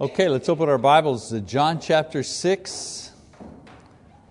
Okay, 0.00 0.28
let's 0.28 0.48
open 0.48 0.68
our 0.68 0.76
Bibles 0.76 1.28
to 1.28 1.40
John 1.40 1.78
chapter 1.78 2.24
6. 2.24 3.12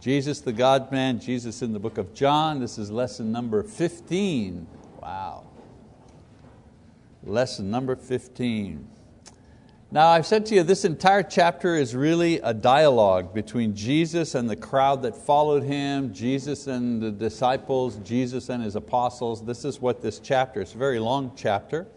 Jesus 0.01 0.41
the 0.41 0.51
God 0.51 0.91
man, 0.91 1.21
Jesus 1.21 1.61
in 1.61 1.71
the 1.71 1.79
book 1.79 1.97
of 1.97 2.13
John. 2.13 2.59
This 2.59 2.77
is 2.77 2.91
lesson 2.91 3.31
number 3.31 3.63
15. 3.63 4.67
Wow. 5.01 5.45
Lesson 7.23 7.71
number 7.71 7.95
15. 7.95 8.85
Now, 9.89 10.07
I've 10.07 10.25
said 10.25 10.45
to 10.47 10.55
you, 10.55 10.63
this 10.63 10.83
entire 10.83 11.23
chapter 11.23 11.77
is 11.77 11.95
really 11.95 12.39
a 12.39 12.53
dialogue 12.53 13.33
between 13.33 13.73
Jesus 13.73 14.35
and 14.35 14.49
the 14.49 14.57
crowd 14.57 15.01
that 15.03 15.15
followed 15.15 15.63
Him, 15.63 16.13
Jesus 16.13 16.67
and 16.67 17.01
the 17.01 17.09
disciples, 17.09 17.95
Jesus 18.03 18.49
and 18.49 18.61
His 18.61 18.75
apostles. 18.75 19.45
This 19.45 19.63
is 19.63 19.79
what 19.79 20.01
this 20.01 20.19
chapter, 20.19 20.59
it's 20.59 20.75
a 20.75 20.77
very 20.77 20.99
long 20.99 21.31
chapter. 21.37 21.87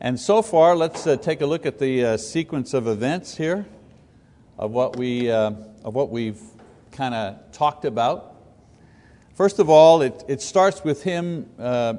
And 0.00 0.18
so 0.20 0.42
far, 0.42 0.76
let's 0.76 1.08
uh, 1.08 1.16
take 1.16 1.40
a 1.40 1.46
look 1.46 1.66
at 1.66 1.80
the 1.80 2.04
uh, 2.04 2.16
sequence 2.18 2.72
of 2.72 2.86
events 2.86 3.36
here, 3.36 3.66
of 4.56 4.70
what, 4.70 4.94
we, 4.94 5.28
uh, 5.28 5.50
of 5.82 5.92
what 5.92 6.10
we've 6.10 6.40
kind 6.92 7.16
of 7.16 7.50
talked 7.50 7.84
about. 7.84 8.36
First 9.34 9.58
of 9.58 9.68
all, 9.68 10.02
it, 10.02 10.22
it 10.28 10.40
starts 10.40 10.84
with 10.84 11.02
Him 11.02 11.50
uh, 11.58 11.94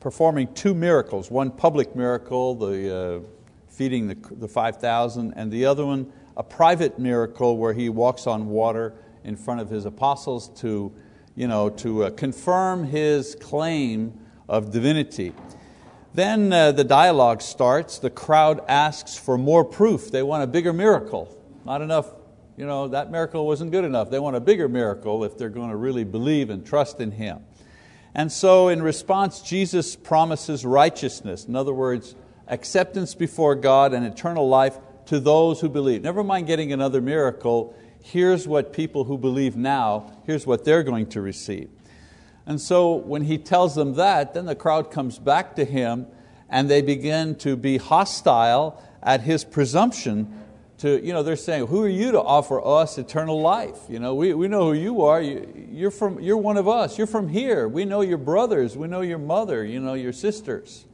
performing 0.00 0.52
two 0.54 0.74
miracles, 0.74 1.30
one 1.30 1.52
public 1.52 1.94
miracle, 1.94 2.56
the 2.56 2.96
uh, 2.96 3.20
feeding 3.68 4.08
the, 4.08 4.16
the 4.32 4.48
5,000, 4.48 5.34
and 5.36 5.52
the 5.52 5.64
other 5.64 5.86
one, 5.86 6.12
a 6.36 6.42
private 6.42 6.98
miracle 6.98 7.56
where 7.56 7.72
He 7.72 7.88
walks 7.88 8.26
on 8.26 8.48
water 8.48 8.94
in 9.22 9.36
front 9.36 9.60
of 9.60 9.70
His 9.70 9.84
apostles 9.84 10.48
to, 10.60 10.92
you 11.36 11.46
know, 11.46 11.70
to 11.70 12.02
uh, 12.02 12.10
confirm 12.10 12.82
His 12.82 13.36
claim 13.36 14.18
of 14.48 14.72
divinity. 14.72 15.32
Then 16.14 16.52
uh, 16.52 16.70
the 16.70 16.84
dialogue 16.84 17.42
starts. 17.42 17.98
The 17.98 18.10
crowd 18.10 18.60
asks 18.68 19.18
for 19.18 19.36
more 19.36 19.64
proof. 19.64 20.12
They 20.12 20.22
want 20.22 20.44
a 20.44 20.46
bigger 20.46 20.72
miracle. 20.72 21.36
Not 21.64 21.82
enough, 21.82 22.08
you 22.56 22.64
know, 22.64 22.86
that 22.88 23.10
miracle 23.10 23.44
wasn't 23.44 23.72
good 23.72 23.84
enough. 23.84 24.10
They 24.10 24.20
want 24.20 24.36
a 24.36 24.40
bigger 24.40 24.68
miracle 24.68 25.24
if 25.24 25.36
they're 25.36 25.48
going 25.48 25.70
to 25.70 25.76
really 25.76 26.04
believe 26.04 26.50
and 26.50 26.64
trust 26.64 27.00
in 27.00 27.10
Him. 27.10 27.40
And 28.14 28.30
so, 28.30 28.68
in 28.68 28.80
response, 28.80 29.40
Jesus 29.40 29.96
promises 29.96 30.64
righteousness. 30.64 31.46
In 31.46 31.56
other 31.56 31.74
words, 31.74 32.14
acceptance 32.46 33.16
before 33.16 33.56
God 33.56 33.92
and 33.92 34.06
eternal 34.06 34.48
life 34.48 34.78
to 35.06 35.18
those 35.18 35.60
who 35.60 35.68
believe. 35.68 36.02
Never 36.02 36.22
mind 36.22 36.46
getting 36.46 36.72
another 36.72 37.00
miracle. 37.00 37.76
Here's 38.02 38.46
what 38.46 38.72
people 38.72 39.02
who 39.04 39.18
believe 39.18 39.56
now, 39.56 40.12
here's 40.26 40.46
what 40.46 40.64
they're 40.64 40.84
going 40.84 41.06
to 41.08 41.20
receive. 41.20 41.70
And 42.46 42.60
so 42.60 42.94
when 42.94 43.22
he 43.22 43.38
tells 43.38 43.74
them 43.74 43.94
that, 43.94 44.34
then 44.34 44.46
the 44.46 44.54
crowd 44.54 44.90
comes 44.90 45.18
back 45.18 45.56
to 45.56 45.64
him 45.64 46.06
and 46.48 46.68
they 46.68 46.82
begin 46.82 47.36
to 47.36 47.56
be 47.56 47.78
hostile 47.78 48.82
at 49.02 49.22
his 49.22 49.44
presumption 49.44 50.40
to, 50.78 51.04
you 51.04 51.12
know, 51.12 51.22
they're 51.22 51.36
saying, 51.36 51.68
who 51.68 51.82
are 51.82 51.88
you 51.88 52.12
to 52.12 52.20
offer 52.20 52.64
us 52.64 52.98
eternal 52.98 53.40
life? 53.40 53.78
You 53.88 53.98
know, 53.98 54.14
we, 54.14 54.34
we 54.34 54.48
know 54.48 54.72
who 54.72 54.78
you 54.78 55.02
are, 55.02 55.22
you, 55.22 55.68
you're, 55.70 55.90
from, 55.90 56.20
you're 56.20 56.36
one 56.36 56.56
of 56.56 56.68
us, 56.68 56.98
you're 56.98 57.06
from 57.06 57.28
here, 57.28 57.68
we 57.68 57.84
know 57.84 58.00
your 58.00 58.18
brothers, 58.18 58.76
we 58.76 58.88
know 58.88 59.00
your 59.00 59.18
mother, 59.18 59.64
you 59.64 59.80
know, 59.80 59.94
your 59.94 60.12
sisters. 60.12 60.84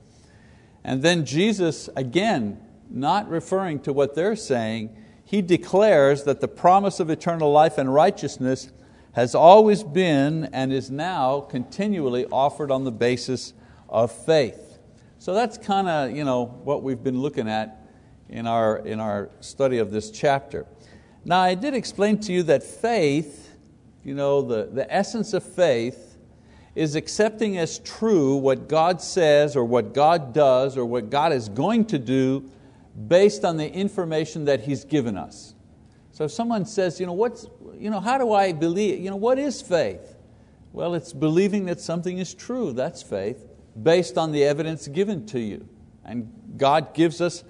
And 0.85 1.03
then 1.03 1.25
Jesus, 1.25 1.89
again, 1.97 2.61
not 2.89 3.29
referring 3.29 3.81
to 3.81 3.93
what 3.93 4.15
they're 4.15 4.37
saying, 4.37 4.95
he 5.25 5.43
declares 5.43 6.25
that 6.25 6.41
the 6.41 6.49
promise 6.49 7.01
of 7.01 7.09
eternal 7.09 7.53
life 7.53 7.79
and 7.79 7.93
righteousness 7.93 8.71
has 9.13 9.35
always 9.35 9.83
been 9.83 10.45
and 10.53 10.73
is 10.73 10.91
now 10.91 11.41
continually 11.41 12.27
offered 12.27 12.71
on 12.71 12.85
the 12.85 12.93
basis 12.93 13.53
of 13.89 14.13
faith. 14.13 14.79
So 15.19 15.35
that's 15.35 15.59
kind 15.59 15.89
of 15.89 16.17
you 16.17 16.25
know, 16.25 16.47
what 16.47 16.83
we've 16.83 17.03
been 17.03 17.21
looking 17.21 17.49
at 17.49 17.87
in 18.29 18.47
our, 18.47 18.79
in 18.79 19.01
our 19.01 19.31
study 19.41 19.79
of 19.79 19.91
this 19.91 20.11
chapter. 20.11 20.67
Now 21.25 21.41
I 21.41 21.55
did 21.55 21.75
explain 21.75 22.19
to 22.21 22.33
you 22.33 22.43
that 22.45 22.63
faith, 22.63 23.55
you 24.05 24.15
know, 24.15 24.43
the, 24.43 24.71
the 24.73 24.93
essence 24.93 25.35
of 25.35 25.43
faith 25.43 26.17
is 26.75 26.95
accepting 26.95 27.59
as 27.59 27.81
true 27.81 28.37
what 28.37 28.69
God 28.69 29.03
says 29.03 29.57
or 29.57 29.65
what 29.65 29.93
God 29.93 30.33
does 30.33 30.79
or 30.79 30.85
what 30.85 31.11
God 31.11 31.33
is 31.33 31.49
going 31.49 31.85
to 31.87 31.99
do 31.99 32.49
based 33.09 33.45
on 33.45 33.57
the 33.57 33.71
information 33.71 34.45
that 34.45 34.61
He's 34.61 34.85
given 34.85 35.17
us. 35.17 35.55
So 36.13 36.25
if 36.25 36.33
someone 36.33 36.65
says, 36.65 37.01
you 37.01 37.07
know, 37.07 37.13
what's, 37.13 37.47
you 37.81 37.91
know, 37.91 38.01
how 38.01 38.19
do 38.19 38.33
I 38.33 38.53
believe, 38.53 39.01
you 39.01 39.11
know, 39.11 39.17
what 39.17 39.39
is 39.39 39.63
faith? 39.63 40.17
Well, 40.73 40.95
it's 40.95 41.13
believing 41.13 41.65
that 41.67 41.81
something 41.81 42.19
is 42.19 42.35
true, 42.35 42.73
that's 42.73 43.03
faith, 43.03 43.45
based 43.81 44.19
on 44.19 44.33
the 44.33 44.45
evidence 44.45 44.87
given 44.87 45.27
to 45.27 45.41
you. 45.41 45.69
And 46.05 46.31
God 46.57 46.95
gives 46.95 47.21
us, 47.21 47.43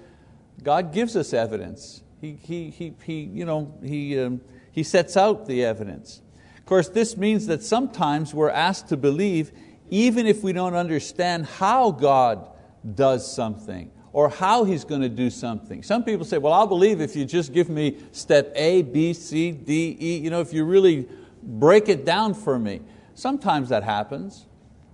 God 0.63 0.93
gives 0.93 1.15
us 1.15 1.33
evidence. 1.33 2.03
He, 2.19 2.37
he, 2.41 2.69
he, 2.69 2.93
he, 3.03 3.21
you 3.21 3.45
know, 3.45 3.77
he, 3.83 4.17
um, 4.19 4.41
he 4.71 4.83
sets 4.83 5.17
out 5.17 5.47
the 5.47 5.65
evidence. 5.65 6.21
Of 6.57 6.65
course, 6.65 6.89
this 6.89 7.17
means 7.17 7.47
that 7.47 7.61
sometimes 7.61 8.33
we're 8.33 8.49
asked 8.49 8.89
to 8.89 8.97
believe 8.97 9.51
even 9.89 10.25
if 10.25 10.41
we 10.41 10.53
don't 10.53 10.75
understand 10.75 11.45
how 11.45 11.91
God 11.91 12.49
does 12.95 13.31
something 13.31 13.91
or 14.13 14.29
how 14.29 14.63
He's 14.63 14.83
going 14.83 15.01
to 15.01 15.09
do 15.09 15.29
something. 15.29 15.83
Some 15.83 16.03
people 16.03 16.25
say, 16.25 16.37
well, 16.37 16.53
I'll 16.53 16.67
believe 16.67 17.01
if 17.01 17.15
you 17.15 17.25
just 17.25 17.53
give 17.53 17.69
me 17.69 17.97
step 18.11 18.51
A, 18.55 18.81
B, 18.81 19.13
C, 19.13 19.51
D, 19.51 19.97
E, 19.99 20.17
you 20.17 20.29
know, 20.29 20.41
if 20.41 20.53
you 20.53 20.65
really 20.65 21.07
break 21.43 21.89
it 21.89 22.05
down 22.05 22.33
for 22.33 22.59
me. 22.59 22.81
Sometimes 23.13 23.69
that 23.69 23.83
happens. 23.83 24.45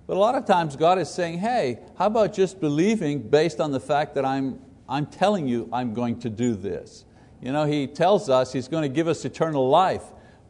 But 0.05 0.16
a 0.16 0.19
lot 0.19 0.35
of 0.35 0.45
times 0.45 0.75
God 0.75 1.00
is 1.00 1.09
saying, 1.09 1.39
hey, 1.39 1.79
how 1.97 2.07
about 2.07 2.33
just 2.33 2.61
believing 2.61 3.22
based 3.22 3.59
on 3.59 3.72
the 3.72 3.79
fact 3.79 4.16
that 4.16 4.23
I'm, 4.23 4.59
I'm 4.88 5.05
telling 5.05 5.47
you 5.47 5.69
I'm 5.73 5.94
going 5.94 6.19
to 6.22 6.29
do 6.29 6.55
this? 6.55 7.03
You 7.41 7.51
know, 7.51 7.66
He 7.66 7.88
tells 7.88 8.29
us 8.29 8.53
He's 8.53 8.67
going 8.67 8.84
to 8.84 8.89
give 8.89 9.07
us 9.07 9.25
eternal 9.25 9.69
life. 9.69 10.03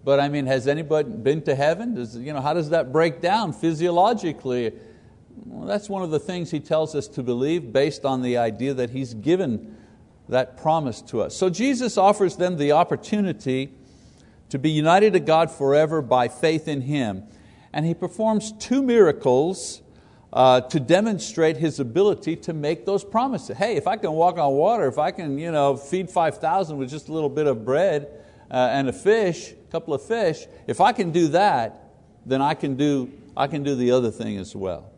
But 0.04 0.20
I 0.20 0.30
mean, 0.30 0.46
has 0.46 0.68
anybody 0.68 1.10
been 1.10 1.42
to 1.44 1.56
heaven? 1.56 1.96
Does, 1.96 2.16
you 2.16 2.32
know, 2.32 2.40
how 2.40 2.54
does 2.54 2.70
that 2.70 2.94
break 2.94 3.20
down 3.20 3.52
physiologically? 3.52 4.74
Well, 5.46 5.68
that's 5.68 5.90
one 5.90 6.02
of 6.02 6.12
the 6.12 6.20
things 6.20 6.52
he 6.52 6.60
tells 6.60 6.96
us 6.96 7.08
to 7.10 7.24
believe 7.24 7.72
based 7.72 8.06
on 8.06 8.22
the 8.22 8.38
idea 8.38 8.74
that 8.74 8.90
he's 8.90 9.14
given 9.14 9.78
that 10.30 10.58
promise 10.58 11.02
to 11.02 11.22
us. 11.22 11.36
So 11.36 11.50
Jesus 11.50 11.98
offers 11.98 12.36
them 12.36 12.58
the 12.58 12.74
opportunity 12.74 13.74
to 14.50 14.60
be 14.60 14.70
united 14.70 15.14
to 15.14 15.20
God 15.20 15.52
forever 15.52 16.02
by 16.02 16.28
faith 16.28 16.68
in 16.68 16.82
Him. 16.82 17.24
And 17.74 17.86
He 17.86 17.94
performs 17.94 18.54
two 18.54 18.82
miracles 18.82 19.82
uh, 20.34 20.62
to 20.62 20.80
demonstrate 20.80 21.58
His 21.58 21.80
ability 21.80 22.36
to 22.38 22.54
make 22.54 22.86
those 22.86 23.04
promises. 23.04 23.58
Hey, 23.58 23.76
if 23.76 23.88
I 23.88 23.98
can 23.98 24.12
walk 24.12 24.38
on 24.38 24.54
water, 24.54 24.88
if 24.88 24.98
I 24.98 25.12
can 25.12 25.38
you 25.38 25.52
know, 25.52 25.78
feed 25.78 26.10
5,000 26.10 26.78
with 26.78 26.90
just 26.90 27.10
a 27.10 27.14
little 27.14 27.30
bit 27.30 27.48
of 27.48 27.64
bread 27.64 28.10
uh, 28.50 28.70
and 28.72 28.90
a 28.90 28.94
fish, 28.94 29.52
a 29.52 29.72
couple 29.72 29.94
of 29.94 30.02
fish, 30.02 30.46
if 30.66 30.82
I 30.82 30.92
can 30.92 31.12
do 31.12 31.30
that, 31.30 31.92
then 32.26 32.42
I 32.42 32.54
can 32.54 32.76
do, 32.76 33.12
I 33.36 33.48
can 33.48 33.64
do 33.64 33.76
the 33.76 33.92
other 33.92 34.12
thing 34.12 34.38
as 34.38 34.56
well. 34.56 34.92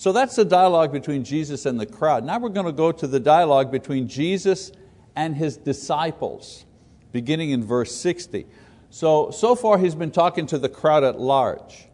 So 0.00 0.12
that's 0.12 0.34
the 0.34 0.46
dialogue 0.46 0.92
between 0.92 1.24
Jesus 1.24 1.66
and 1.66 1.78
the 1.78 1.84
crowd. 1.84 2.24
Now 2.24 2.38
we're 2.38 2.48
going 2.48 2.64
to 2.64 2.72
go 2.72 2.90
to 2.90 3.06
the 3.06 3.20
dialogue 3.20 3.70
between 3.70 4.08
Jesus 4.08 4.72
and 5.14 5.36
His 5.36 5.58
disciples, 5.58 6.64
beginning 7.12 7.50
in 7.50 7.62
verse 7.62 7.94
60. 7.94 8.46
So, 8.88 9.30
so 9.30 9.54
far 9.54 9.76
he's 9.76 9.94
been 9.94 10.10
talking 10.10 10.46
to 10.46 10.58
the 10.58 10.70
crowd 10.70 11.04
at 11.04 11.20
large. 11.20 11.86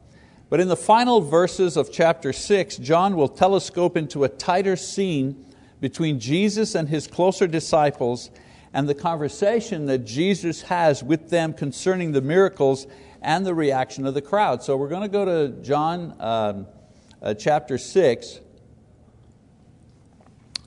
But 0.49 0.61
in 0.61 0.69
the 0.69 0.77
final 0.77 1.21
verses 1.21 1.77
of 1.77 1.91
chapter 1.91 2.33
6, 2.33 2.77
John 2.77 3.17
will 3.17 3.27
telescope 3.27 3.97
into 3.97 4.23
a 4.23 4.29
tighter 4.29 4.77
scene 4.77 5.45
between 5.81 6.21
Jesus 6.21 6.77
and 6.77 6.89
His 6.89 7.09
closer 7.09 7.49
disciples 7.49 8.31
and 8.73 8.89
the 8.89 8.95
conversation 8.95 9.87
that 9.87 10.05
Jesus 10.05 10.63
has 10.63 11.03
with 11.03 11.29
them 11.29 11.53
concerning 11.53 12.13
the 12.13 12.23
miracles 12.23 12.87
and 13.21 13.45
the 13.45 13.53
reaction 13.53 14.07
of 14.07 14.15
the 14.15 14.23
crowd. 14.23 14.63
So 14.63 14.77
we're 14.77 14.91
going 14.91 15.03
to 15.03 15.09
go 15.09 15.25
to 15.25 15.61
John 15.61 16.15
um, 16.21 16.69
uh, 17.23 17.35
chapter 17.35 17.79
6, 17.79 18.41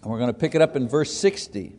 and 0.02 0.12
we're 0.12 0.18
going 0.18 0.32
to 0.32 0.38
pick 0.38 0.56
it 0.56 0.62
up 0.62 0.76
in 0.76 0.88
verse 0.88 1.14
60. 1.14 1.76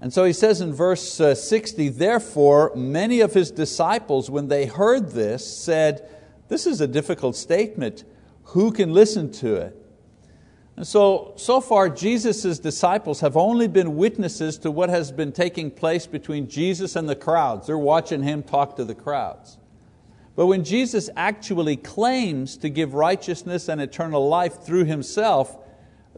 And 0.00 0.12
so 0.12 0.24
he 0.24 0.32
says 0.32 0.60
in 0.60 0.74
verse 0.74 1.20
uh, 1.20 1.34
60, 1.34 1.88
Therefore, 1.88 2.72
many 2.74 3.20
of 3.20 3.32
his 3.32 3.50
disciples, 3.50 4.28
when 4.28 4.48
they 4.48 4.66
heard 4.66 5.12
this, 5.12 5.46
said, 5.46 6.08
This 6.48 6.66
is 6.66 6.80
a 6.80 6.86
difficult 6.86 7.36
statement. 7.36 8.04
Who 8.48 8.70
can 8.70 8.92
listen 8.92 9.32
to 9.32 9.54
it? 9.56 9.80
And 10.76 10.86
so, 10.86 11.32
so 11.36 11.60
far, 11.60 11.88
Jesus' 11.88 12.58
disciples 12.58 13.20
have 13.20 13.36
only 13.36 13.68
been 13.68 13.96
witnesses 13.96 14.58
to 14.58 14.70
what 14.70 14.90
has 14.90 15.12
been 15.12 15.30
taking 15.32 15.70
place 15.70 16.06
between 16.06 16.48
Jesus 16.48 16.96
and 16.96 17.08
the 17.08 17.16
crowds. 17.16 17.68
They're 17.68 17.78
watching 17.78 18.22
Him 18.22 18.42
talk 18.42 18.76
to 18.76 18.84
the 18.84 18.94
crowds. 18.94 19.56
But 20.36 20.46
when 20.46 20.64
Jesus 20.64 21.10
actually 21.16 21.76
claims 21.76 22.56
to 22.58 22.68
give 22.68 22.94
righteousness 22.94 23.68
and 23.68 23.80
eternal 23.80 24.28
life 24.28 24.62
through 24.64 24.84
Himself, 24.84 25.56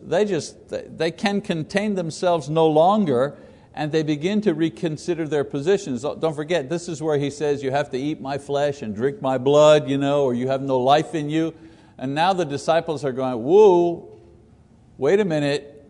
they 0.01 0.25
just 0.25 0.57
they 0.69 1.11
can 1.11 1.41
contain 1.41 1.95
themselves 1.95 2.49
no 2.49 2.67
longer 2.67 3.37
and 3.77 3.93
they 3.93 4.03
begin 4.03 4.41
to 4.41 4.55
reconsider 4.55 5.29
their 5.29 5.45
positions. 5.45 6.03
Don't 6.03 6.35
forget, 6.35 6.71
this 6.71 6.89
is 6.89 7.03
where 7.03 7.19
he 7.19 7.31
says, 7.31 7.63
You 7.63 7.71
have 7.71 7.91
to 7.91 7.99
eat 7.99 8.23
my 8.23 8.39
flesh 8.39 8.81
and 8.81 8.95
drink 8.97 9.21
my 9.21 9.37
blood, 9.37 9.89
you 9.89 9.99
know, 9.99 10.25
or 10.25 10.33
you 10.33 10.49
have 10.49 10.63
no 10.63 10.79
life 10.79 11.15
in 11.15 11.29
you. 11.29 11.55
And 11.99 12.15
now 12.15 12.33
the 12.33 12.47
disciples 12.47 13.05
are 13.05 13.13
going, 13.13 13.43
Whoa, 13.43 14.19
wait 14.97 15.21
a 15.21 15.27
minute, 15.27 15.85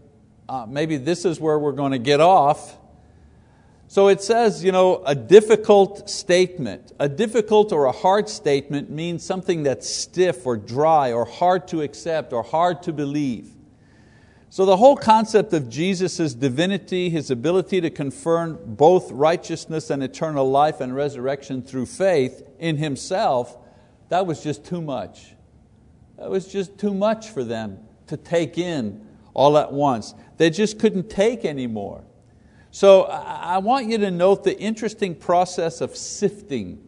uh, 0.49 0.67
maybe 0.69 0.96
this 0.96 1.25
is 1.25 1.40
where 1.40 1.58
we're 1.61 1.72
going 1.72 1.93
to 1.93 1.99
get 1.99 2.20
off. 2.20 2.76
So 3.88 4.08
it 4.08 4.20
says, 4.20 4.64
you 4.64 4.72
know, 4.72 5.02
a 5.06 5.14
difficult 5.14 6.10
statement. 6.10 6.92
A 6.98 7.08
difficult 7.08 7.72
or 7.72 7.84
a 7.84 7.92
hard 7.92 8.28
statement 8.28 8.90
means 8.90 9.24
something 9.24 9.62
that's 9.62 9.88
stiff 9.88 10.44
or 10.44 10.56
dry 10.56 11.12
or 11.12 11.24
hard 11.24 11.68
to 11.68 11.82
accept 11.82 12.32
or 12.32 12.42
hard 12.42 12.82
to 12.82 12.92
believe. 12.92 13.50
So 14.48 14.64
the 14.64 14.76
whole 14.76 14.96
concept 14.96 15.52
of 15.52 15.68
Jesus' 15.68 16.34
divinity, 16.34 17.10
His 17.10 17.30
ability 17.30 17.80
to 17.82 17.90
confirm 17.90 18.58
both 18.64 19.10
righteousness 19.12 19.90
and 19.90 20.02
eternal 20.02 20.50
life 20.50 20.80
and 20.80 20.94
resurrection 20.94 21.62
through 21.62 21.86
faith 21.86 22.48
in 22.58 22.78
Himself, 22.78 23.56
that 24.08 24.26
was 24.26 24.42
just 24.42 24.64
too 24.64 24.80
much. 24.80 25.34
That 26.16 26.30
was 26.30 26.50
just 26.50 26.78
too 26.78 26.94
much 26.94 27.28
for 27.28 27.44
them 27.44 27.80
to 28.06 28.16
take 28.16 28.56
in 28.56 29.06
all 29.34 29.58
at 29.58 29.72
once. 29.72 30.14
They 30.38 30.48
just 30.48 30.78
couldn't 30.78 31.10
take 31.10 31.44
anymore. 31.44 32.06
So 32.76 33.05
I 33.05 33.56
want 33.56 33.88
you 33.88 33.96
to 33.96 34.11
note 34.11 34.44
the 34.44 34.55
interesting 34.61 35.14
process 35.14 35.81
of 35.81 35.96
sifting 35.96 36.78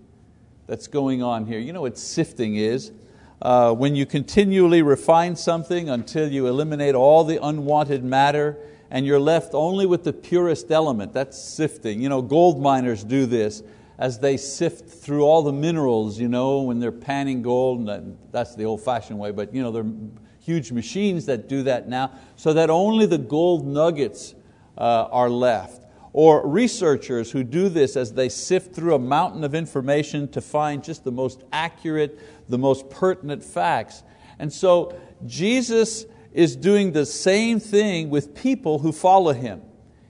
that's 0.66 0.86
going 0.86 1.22
on 1.22 1.46
here. 1.46 1.58
You 1.58 1.72
know 1.72 1.80
what 1.80 1.96
sifting 1.96 2.56
is? 2.56 2.92
Uh, 3.40 3.72
when 3.72 3.96
you 3.96 4.04
continually 4.04 4.82
refine 4.82 5.34
something 5.34 5.88
until 5.88 6.30
you 6.30 6.46
eliminate 6.46 6.94
all 6.94 7.24
the 7.24 7.42
unwanted 7.42 8.04
matter 8.04 8.58
and 8.90 9.06
you're 9.06 9.18
left 9.18 9.54
only 9.54 9.86
with 9.86 10.04
the 10.04 10.12
purest 10.12 10.70
element, 10.70 11.14
that's 11.14 11.42
sifting. 11.42 12.02
You 12.02 12.10
know, 12.10 12.20
gold 12.20 12.60
miners 12.60 13.02
do 13.02 13.24
this 13.24 13.62
as 13.98 14.18
they 14.18 14.36
sift 14.36 14.90
through 14.90 15.22
all 15.22 15.40
the 15.40 15.54
minerals, 15.54 16.20
you 16.20 16.28
know, 16.28 16.60
when 16.60 16.80
they're 16.80 16.92
panning 16.92 17.40
gold, 17.40 17.88
and 17.88 18.18
that's 18.30 18.54
the 18.54 18.66
old 18.66 18.82
fashioned 18.82 19.18
way, 19.18 19.30
but 19.30 19.54
you 19.54 19.62
know, 19.62 19.72
there 19.72 19.84
are 19.84 19.92
huge 20.38 20.70
machines 20.70 21.24
that 21.24 21.48
do 21.48 21.62
that 21.62 21.88
now, 21.88 22.12
so 22.36 22.52
that 22.52 22.68
only 22.68 23.06
the 23.06 23.16
gold 23.16 23.66
nuggets 23.66 24.34
uh, 24.78 25.08
are 25.10 25.28
left. 25.28 25.82
Or 26.14 26.46
researchers 26.46 27.30
who 27.30 27.44
do 27.44 27.68
this 27.68 27.96
as 27.96 28.14
they 28.14 28.28
sift 28.28 28.74
through 28.74 28.94
a 28.94 28.98
mountain 28.98 29.44
of 29.44 29.54
information 29.54 30.28
to 30.28 30.40
find 30.40 30.82
just 30.82 31.04
the 31.04 31.12
most 31.12 31.44
accurate, 31.52 32.18
the 32.48 32.58
most 32.58 32.88
pertinent 32.88 33.44
facts. 33.44 34.02
And 34.38 34.52
so 34.52 34.98
Jesus 35.26 36.06
is 36.32 36.56
doing 36.56 36.92
the 36.92 37.04
same 37.04 37.60
thing 37.60 38.10
with 38.10 38.34
people 38.34 38.78
who 38.78 38.92
follow 38.92 39.32
Him. 39.32 39.62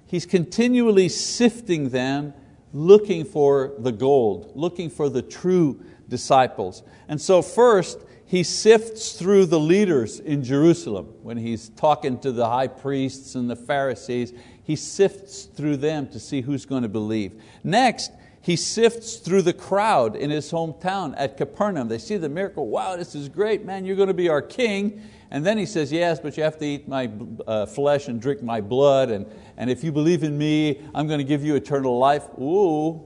He's 0.07 0.27
continually 0.27 1.09
sifting 1.09 1.91
them 1.91 2.35
looking 2.73 3.25
for 3.25 3.75
the 3.79 3.93
gold, 3.93 4.53
looking 4.55 4.91
for 4.91 5.09
the 5.09 5.23
true 5.23 5.83
disciples. 6.09 6.83
And 7.09 7.21
so, 7.21 7.43
first, 7.43 7.99
he 8.29 8.43
sifts 8.43 9.13
through 9.13 9.47
the 9.47 9.59
leaders 9.59 10.21
in 10.21 10.45
Jerusalem. 10.45 11.07
When 11.23 11.39
he's 11.39 11.71
talking 11.71 12.19
to 12.21 12.31
the 12.31 12.47
high 12.47 12.67
priests 12.67 13.35
and 13.35 13.49
the 13.49 13.57
Pharisees, 13.57 14.35
he 14.63 14.77
sifts 14.77 15.45
through 15.45 15.79
them 15.79 16.09
to 16.09 16.21
see 16.21 16.43
who's 16.43 16.67
going 16.67 16.83
to 16.83 16.91
believe. 16.91 17.43
Next, 17.65 18.13
he 18.43 18.55
sifts 18.55 19.17
through 19.17 19.43
the 19.43 19.55
crowd 19.55 20.15
in 20.15 20.29
his 20.29 20.53
hometown 20.53 21.15
at 21.17 21.39
Capernaum. 21.39 21.89
They 21.89 21.97
see 21.97 22.19
the 22.19 22.29
miracle, 22.29 22.69
wow, 22.69 22.97
this 22.97 23.15
is 23.15 23.31
great, 23.31 23.65
man, 23.65 23.87
you're 23.87 23.97
going 23.97 24.09
to 24.09 24.15
be 24.15 24.29
our 24.29 24.43
king. 24.43 25.01
And 25.31 25.45
then 25.45 25.57
he 25.57 25.65
says, 25.65 25.91
Yes, 25.91 26.21
but 26.21 26.37
you 26.37 26.43
have 26.43 26.59
to 26.59 26.67
eat 26.67 26.87
my 26.87 27.11
uh, 27.47 27.65
flesh 27.65 28.09
and 28.09 28.21
drink 28.21 28.43
my 28.43 28.61
blood, 28.61 29.11
and, 29.11 29.25
and 29.57 29.71
if 29.71 29.83
you 29.83 29.91
believe 29.91 30.23
in 30.23 30.37
me, 30.37 30.83
I'm 30.95 31.07
going 31.07 31.19
to 31.19 31.25
give 31.25 31.43
you 31.43 31.55
eternal 31.55 31.99
life. 31.99 32.25
Ooh, 32.39 33.03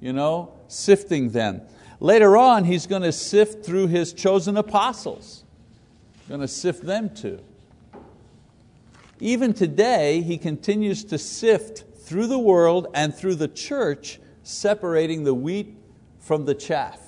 you 0.00 0.12
know, 0.12 0.52
sifting 0.68 1.30
them. 1.30 1.62
Later 2.00 2.38
on, 2.38 2.64
he's 2.64 2.86
going 2.86 3.02
to 3.02 3.12
sift 3.12 3.64
through 3.64 3.88
his 3.88 4.14
chosen 4.14 4.56
apostles, 4.56 5.44
going 6.28 6.40
to 6.40 6.48
sift 6.48 6.82
them 6.84 7.14
too. 7.14 7.40
Even 9.20 9.52
today, 9.52 10.22
he 10.22 10.38
continues 10.38 11.04
to 11.04 11.18
sift 11.18 11.84
through 11.98 12.26
the 12.26 12.38
world 12.38 12.86
and 12.94 13.14
through 13.14 13.34
the 13.34 13.48
church, 13.48 14.18
separating 14.42 15.24
the 15.24 15.34
wheat 15.34 15.76
from 16.18 16.46
the 16.46 16.54
chaff. 16.54 16.98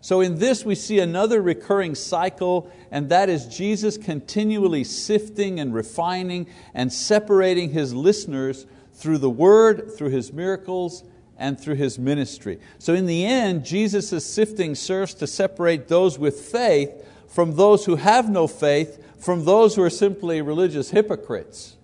So 0.00 0.20
in 0.20 0.38
this 0.38 0.64
we 0.64 0.74
see 0.74 0.98
another 0.98 1.42
recurring 1.42 1.94
cycle, 1.94 2.72
and 2.90 3.10
that 3.10 3.28
is 3.28 3.46
Jesus 3.46 3.98
continually 3.98 4.84
sifting 4.84 5.60
and 5.60 5.72
refining 5.72 6.48
and 6.74 6.90
separating 6.90 7.70
His 7.70 7.94
listeners 7.94 8.66
through 8.94 9.18
the 9.18 9.30
Word, 9.30 9.92
through 9.96 10.08
His 10.08 10.32
miracles, 10.32 11.04
and 11.38 11.58
through 11.58 11.76
His 11.76 11.98
ministry. 11.98 12.58
So 12.78 12.94
in 12.94 13.06
the 13.06 13.24
end, 13.24 13.64
Jesus' 13.64 14.24
sifting 14.24 14.74
serves 14.74 15.14
to 15.14 15.26
separate 15.26 15.88
those 15.88 16.18
with 16.18 16.40
faith 16.40 16.90
from 17.28 17.56
those 17.56 17.86
who 17.86 17.96
have 17.96 18.28
no 18.28 18.46
faith, 18.46 19.02
from 19.18 19.44
those 19.44 19.74
who 19.74 19.82
are 19.82 19.90
simply 19.90 20.42
religious 20.42 20.90
hypocrites. 20.90 21.76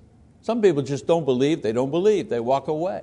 Some 0.43 0.61
people 0.61 0.83
just 0.83 1.07
don't 1.07 1.25
believe, 1.25 1.63
they 1.63 1.73
don't 1.73 1.91
believe, 1.91 2.29
they 2.29 2.41
walk 2.41 2.69
away. 2.69 3.03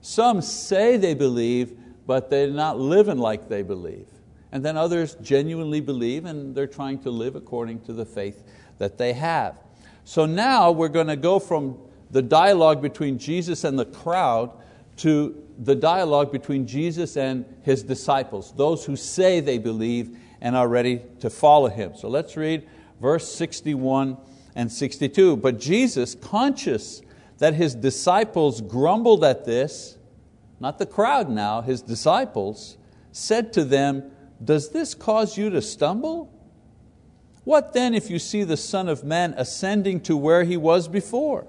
Some 0.00 0.42
say 0.42 0.96
they 0.96 1.14
believe, 1.14 1.76
but 2.06 2.30
they're 2.30 2.50
not 2.50 2.78
living 2.78 3.18
like 3.18 3.48
they 3.48 3.62
believe. 3.62 4.06
And 4.52 4.64
then 4.64 4.76
others 4.76 5.16
genuinely 5.16 5.80
believe 5.80 6.24
and 6.24 6.54
they're 6.54 6.66
trying 6.66 7.00
to 7.00 7.10
live 7.10 7.36
according 7.36 7.80
to 7.82 7.92
the 7.92 8.04
faith 8.04 8.42
that 8.78 8.98
they 8.98 9.12
have. 9.12 9.58
So 10.04 10.26
now 10.26 10.70
we're 10.70 10.88
going 10.88 11.08
to 11.08 11.16
go 11.16 11.38
from 11.38 11.78
the 12.10 12.22
dialogue 12.22 12.80
between 12.80 13.18
Jesus 13.18 13.64
and 13.64 13.78
the 13.78 13.84
crowd 13.84 14.52
to 14.96 15.42
the 15.58 15.74
dialogue 15.74 16.32
between 16.32 16.66
Jesus 16.66 17.16
and 17.16 17.44
His 17.62 17.82
disciples, 17.82 18.52
those 18.56 18.84
who 18.84 18.96
say 18.96 19.40
they 19.40 19.58
believe 19.58 20.18
and 20.40 20.56
are 20.56 20.68
ready 20.68 21.02
to 21.20 21.30
follow 21.30 21.68
Him. 21.68 21.96
So 21.96 22.08
let's 22.08 22.36
read 22.36 22.66
verse 23.00 23.32
61 23.32 24.16
and 24.54 24.70
62. 24.70 25.36
But 25.36 25.58
Jesus, 25.58 26.14
conscious 26.14 27.02
that 27.38 27.54
His 27.54 27.74
disciples 27.74 28.60
grumbled 28.60 29.24
at 29.24 29.44
this, 29.44 29.98
not 30.60 30.78
the 30.78 30.86
crowd 30.86 31.28
now, 31.28 31.60
His 31.60 31.82
disciples, 31.82 32.76
said 33.12 33.52
to 33.54 33.64
them, 33.64 34.10
does 34.42 34.70
this 34.70 34.94
cause 34.94 35.38
you 35.38 35.50
to 35.50 35.62
stumble? 35.62 36.32
What 37.44 37.72
then 37.72 37.94
if 37.94 38.10
you 38.10 38.18
see 38.18 38.42
the 38.42 38.56
Son 38.56 38.88
of 38.88 39.04
Man 39.04 39.34
ascending 39.36 40.00
to 40.02 40.16
where 40.16 40.44
He 40.44 40.56
was 40.56 40.88
before? 40.88 41.46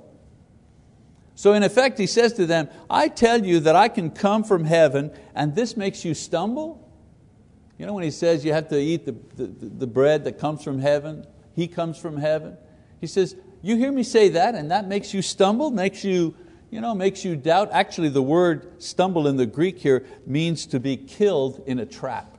So 1.38 1.54
in 1.54 1.62
effect 1.62 2.00
He 2.00 2.08
says 2.08 2.34
to 2.34 2.48
them, 2.48 2.68
I 2.90 3.08
tell 3.10 3.46
you 3.46 3.60
that 3.62 3.76
I 3.76 3.90
can 3.90 4.10
come 4.10 4.44
from 4.44 4.66
heaven 4.66 5.12
and 5.36 5.56
this 5.56 5.78
makes 5.78 6.04
you 6.04 6.16
stumble? 6.16 6.84
You 7.78 7.86
know 7.86 7.94
when 7.94 8.04
He 8.04 8.12
says 8.12 8.44
you 8.44 8.54
have 8.54 8.70
to 8.70 8.80
eat 8.80 9.06
the, 9.06 9.16
the, 9.36 9.46
the 9.46 9.88
bread 9.88 10.24
that 10.24 10.40
comes 10.40 10.64
from 10.64 10.80
heaven, 10.80 11.28
He 11.56 11.68
comes 11.68 12.00
from 12.00 12.18
heaven. 12.18 12.58
He 13.00 13.06
says, 13.06 13.36
you 13.62 13.76
hear 13.78 13.92
me 13.92 14.02
say 14.02 14.30
that 14.30 14.56
and 14.56 14.72
that 14.72 14.88
makes 14.88 15.14
you 15.14 15.22
stumble, 15.22 15.70
makes 15.70 16.04
you, 16.04 16.36
you 16.72 16.82
know, 16.82 16.96
makes 16.96 17.24
you 17.24 17.36
doubt. 17.36 17.70
Actually 17.72 18.10
the 18.10 18.22
word 18.24 18.82
stumble 18.82 19.28
in 19.28 19.38
the 19.38 19.46
Greek 19.46 19.78
here 19.78 20.08
means 20.26 20.66
to 20.66 20.80
be 20.80 20.98
killed 20.98 21.62
in 21.68 21.78
a 21.78 21.86
trap. 21.86 22.36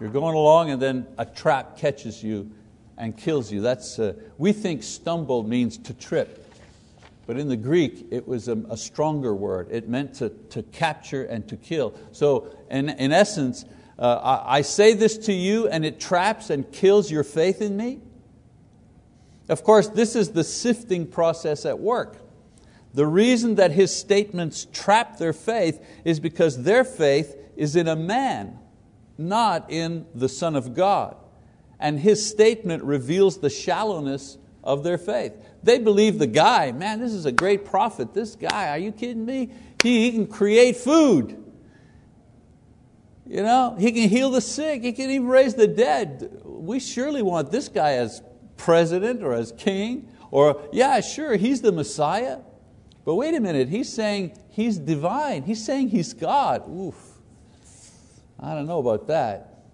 You're 0.00 0.08
going 0.08 0.34
along 0.34 0.70
and 0.70 0.80
then 0.80 1.06
a 1.18 1.26
trap 1.26 1.76
catches 1.76 2.22
you 2.22 2.50
and 2.96 3.14
kills 3.14 3.52
you. 3.52 3.60
That's, 3.60 3.98
uh, 3.98 4.14
we 4.38 4.54
think 4.54 4.82
stumble 4.82 5.42
means 5.42 5.76
to 5.76 5.92
trip. 5.92 6.49
But 7.30 7.38
in 7.38 7.46
the 7.46 7.56
Greek, 7.56 8.08
it 8.10 8.26
was 8.26 8.48
a, 8.48 8.56
a 8.70 8.76
stronger 8.76 9.36
word. 9.36 9.68
It 9.70 9.88
meant 9.88 10.14
to, 10.14 10.30
to 10.30 10.64
capture 10.64 11.22
and 11.22 11.46
to 11.46 11.56
kill. 11.56 11.94
So, 12.10 12.52
in, 12.68 12.88
in 12.88 13.12
essence, 13.12 13.64
uh, 14.00 14.18
I, 14.20 14.56
I 14.56 14.62
say 14.62 14.94
this 14.94 15.16
to 15.18 15.32
you 15.32 15.68
and 15.68 15.84
it 15.84 16.00
traps 16.00 16.50
and 16.50 16.68
kills 16.72 17.08
your 17.08 17.22
faith 17.22 17.62
in 17.62 17.76
me. 17.76 18.00
Of 19.48 19.62
course, 19.62 19.86
this 19.86 20.16
is 20.16 20.32
the 20.32 20.42
sifting 20.42 21.06
process 21.06 21.64
at 21.64 21.78
work. 21.78 22.16
The 22.94 23.06
reason 23.06 23.54
that 23.54 23.70
his 23.70 23.94
statements 23.94 24.66
trap 24.72 25.18
their 25.18 25.32
faith 25.32 25.80
is 26.04 26.18
because 26.18 26.64
their 26.64 26.82
faith 26.82 27.36
is 27.54 27.76
in 27.76 27.86
a 27.86 27.94
man 27.94 28.58
not 29.16 29.70
in 29.70 30.04
the 30.16 30.28
Son 30.28 30.56
of 30.56 30.74
God. 30.74 31.14
And 31.78 32.00
his 32.00 32.28
statement 32.28 32.82
reveals 32.82 33.38
the 33.38 33.50
shallowness 33.50 34.36
of 34.62 34.82
their 34.82 34.98
faith. 34.98 35.32
They 35.62 35.78
believe 35.78 36.18
the 36.18 36.26
guy, 36.26 36.72
man, 36.72 37.00
this 37.00 37.12
is 37.12 37.26
a 37.26 37.32
great 37.32 37.64
prophet. 37.64 38.14
This 38.14 38.36
guy, 38.36 38.70
are 38.70 38.78
you 38.78 38.92
kidding 38.92 39.24
me? 39.24 39.50
He, 39.82 40.02
he 40.04 40.12
can 40.12 40.26
create 40.26 40.76
food. 40.76 41.36
You 43.26 43.42
know, 43.42 43.76
he 43.78 43.92
can 43.92 44.08
heal 44.08 44.30
the 44.30 44.40
sick, 44.40 44.82
he 44.82 44.92
can 44.92 45.08
even 45.10 45.28
raise 45.28 45.54
the 45.54 45.68
dead. 45.68 46.40
We 46.44 46.80
surely 46.80 47.22
want 47.22 47.52
this 47.52 47.68
guy 47.68 47.92
as 47.92 48.22
president 48.56 49.22
or 49.22 49.32
as 49.34 49.52
king, 49.52 50.08
or 50.30 50.68
yeah, 50.72 51.00
sure, 51.00 51.36
he's 51.36 51.62
the 51.62 51.72
Messiah. 51.72 52.38
But 53.04 53.14
wait 53.14 53.34
a 53.34 53.40
minute, 53.40 53.68
he's 53.68 53.92
saying 53.92 54.36
he's 54.48 54.78
divine, 54.78 55.44
he's 55.44 55.64
saying 55.64 55.88
he's 55.88 56.12
God. 56.12 56.68
Oof. 56.68 56.96
I 58.38 58.54
don't 58.54 58.66
know 58.66 58.78
about 58.78 59.06
that. 59.08 59.64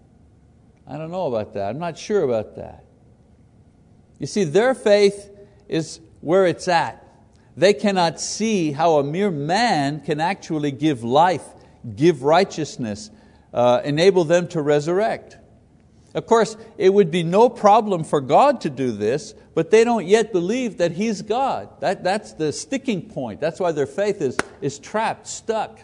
I 0.87 0.97
don't 0.97 1.11
know 1.11 1.27
about 1.27 1.55
that. 1.55 1.71
I'm 1.71 1.79
not 1.79 1.99
sure 1.99 2.23
about 2.23 2.57
that. 2.57 2.86
You 4.19 4.27
see, 4.27 4.45
their 4.45 4.75
faith 4.75 5.31
is 5.69 6.01
where 6.21 6.47
it's 6.47 6.69
at. 6.69 7.03
They 7.57 7.73
cannot 7.73 8.21
see 8.21 8.73
how 8.73 8.99
a 8.99 9.05
mere 9.05 9.31
man 9.31 10.01
can 10.01 10.21
actually 10.21 10.71
give 10.71 11.03
life, 11.03 11.45
give 11.95 12.23
righteousness, 12.23 13.11
uh, 13.53 13.81
enable 13.85 14.25
them 14.25 14.49
to 14.49 14.61
resurrect. 14.61 15.39
Of 16.15 16.27
course, 16.27 16.57
it 16.79 16.93
would 16.93 17.11
be 17.11 17.23
no 17.23 17.49
problem 17.51 18.05
for 18.05 18.23
God 18.23 18.63
to 18.63 18.71
do 18.71 18.91
this, 18.91 19.35
but 19.55 19.71
they 19.71 19.85
don't 19.85 20.07
yet 20.07 20.33
believe 20.33 20.79
that 20.79 20.93
He's 20.93 21.21
God. 21.21 21.69
That, 21.81 22.03
that's 22.03 22.33
the 22.33 22.53
sticking 22.53 23.09
point. 23.09 23.41
That's 23.41 23.61
why 23.61 23.73
their 23.73 23.87
faith 23.87 24.23
is, 24.23 24.37
is 24.63 24.79
trapped, 24.79 25.27
stuck. 25.27 25.79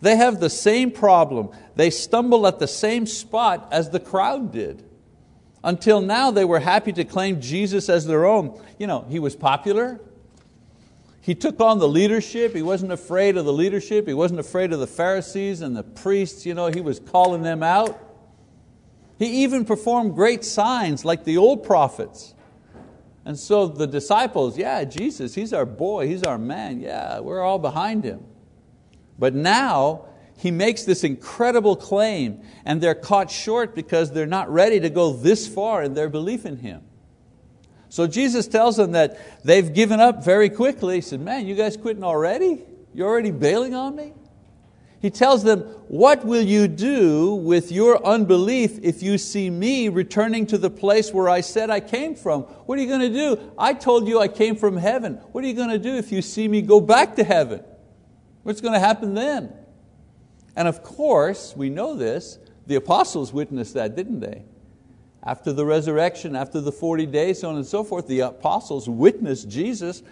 They 0.00 0.16
have 0.16 0.38
the 0.38 0.50
same 0.50 0.92
problem. 0.92 1.50
They 1.74 1.90
stumble 1.90 2.46
at 2.46 2.60
the 2.60 2.68
same 2.68 3.06
spot 3.06 3.68
as 3.72 3.90
the 3.90 4.00
crowd 4.00 4.52
did. 4.52 4.87
Until 5.64 6.00
now, 6.00 6.30
they 6.30 6.44
were 6.44 6.60
happy 6.60 6.92
to 6.92 7.04
claim 7.04 7.40
Jesus 7.40 7.88
as 7.88 8.06
their 8.06 8.26
own. 8.26 8.60
You 8.78 8.86
know, 8.86 9.06
He 9.08 9.18
was 9.18 9.34
popular, 9.34 10.00
he 11.28 11.34
took 11.34 11.60
on 11.60 11.78
the 11.78 11.86
leadership. 11.86 12.54
He 12.54 12.62
wasn't 12.62 12.90
afraid 12.90 13.36
of 13.36 13.44
the 13.44 13.52
leadership. 13.52 14.08
He 14.08 14.14
wasn't 14.14 14.40
afraid 14.40 14.72
of 14.72 14.80
the 14.80 14.86
Pharisees 14.86 15.60
and 15.60 15.76
the 15.76 15.82
priests. 15.82 16.46
You 16.46 16.54
know, 16.54 16.68
he 16.68 16.80
was 16.80 16.98
calling 17.00 17.42
them 17.42 17.62
out. 17.62 18.00
He 19.18 19.42
even 19.42 19.66
performed 19.66 20.14
great 20.14 20.42
signs 20.42 21.04
like 21.04 21.24
the 21.24 21.36
old 21.36 21.64
prophets. 21.64 22.32
And 23.26 23.38
so 23.38 23.66
the 23.66 23.86
disciples, 23.86 24.56
yeah, 24.56 24.84
Jesus, 24.84 25.34
He's 25.34 25.52
our 25.52 25.66
boy, 25.66 26.06
He's 26.06 26.22
our 26.22 26.38
man, 26.38 26.80
yeah, 26.80 27.20
we're 27.20 27.42
all 27.42 27.58
behind 27.58 28.04
Him. 28.04 28.24
But 29.18 29.34
now 29.34 30.06
He 30.38 30.52
makes 30.52 30.84
this 30.84 31.02
incredible 31.02 31.74
claim 31.74 32.42
and 32.64 32.80
they're 32.80 32.94
caught 32.94 33.30
short 33.30 33.74
because 33.74 34.12
they're 34.12 34.24
not 34.24 34.48
ready 34.50 34.78
to 34.80 34.88
go 34.88 35.12
this 35.12 35.48
far 35.48 35.82
in 35.82 35.94
their 35.94 36.08
belief 36.08 36.46
in 36.46 36.58
Him. 36.58 36.82
So 37.88 38.06
Jesus 38.06 38.46
tells 38.46 38.76
them 38.76 38.92
that 38.92 39.18
they've 39.44 39.72
given 39.72 39.98
up 39.98 40.24
very 40.24 40.48
quickly. 40.48 40.96
He 40.96 41.00
said, 41.00 41.20
man, 41.20 41.46
you 41.46 41.56
guys 41.56 41.76
quitting 41.76 42.04
already? 42.04 42.62
You're 42.94 43.08
already 43.08 43.32
bailing 43.32 43.74
on 43.74 43.96
me? 43.96 44.12
He 45.00 45.10
tells 45.10 45.42
them, 45.42 45.60
what 45.88 46.24
will 46.24 46.42
you 46.42 46.68
do 46.68 47.34
with 47.34 47.72
your 47.72 48.04
unbelief 48.04 48.78
if 48.82 49.02
you 49.02 49.16
see 49.16 49.48
me 49.48 49.88
returning 49.88 50.46
to 50.48 50.58
the 50.58 50.70
place 50.70 51.12
where 51.12 51.28
I 51.28 51.40
said 51.40 51.70
I 51.70 51.80
came 51.80 52.14
from? 52.14 52.42
What 52.42 52.78
are 52.78 52.82
you 52.82 52.88
going 52.88 53.00
to 53.00 53.08
do? 53.08 53.52
I 53.56 53.74
told 53.74 54.06
you 54.06 54.20
I 54.20 54.28
came 54.28 54.54
from 54.56 54.76
heaven. 54.76 55.14
What 55.32 55.42
are 55.42 55.46
you 55.46 55.54
going 55.54 55.70
to 55.70 55.78
do 55.78 55.96
if 55.96 56.12
you 56.12 56.20
see 56.20 56.46
me 56.46 56.62
go 56.62 56.80
back 56.80 57.16
to 57.16 57.24
heaven? 57.24 57.62
What's 58.42 58.60
going 58.60 58.74
to 58.74 58.80
happen 58.80 59.14
then? 59.14 59.52
And 60.58 60.66
of 60.66 60.82
course, 60.82 61.54
we 61.56 61.70
know 61.70 61.94
this, 61.94 62.40
the 62.66 62.74
apostles 62.74 63.32
witnessed 63.32 63.74
that, 63.74 63.94
didn't 63.94 64.18
they? 64.18 64.42
After 65.22 65.52
the 65.52 65.64
resurrection, 65.64 66.34
after 66.34 66.60
the 66.60 66.72
40 66.72 67.06
days, 67.06 67.42
so 67.42 67.50
on 67.50 67.54
and 67.54 67.64
so 67.64 67.84
forth, 67.84 68.08
the 68.08 68.20
apostles 68.20 68.88
witnessed 68.88 69.48
Jesus, 69.48 70.02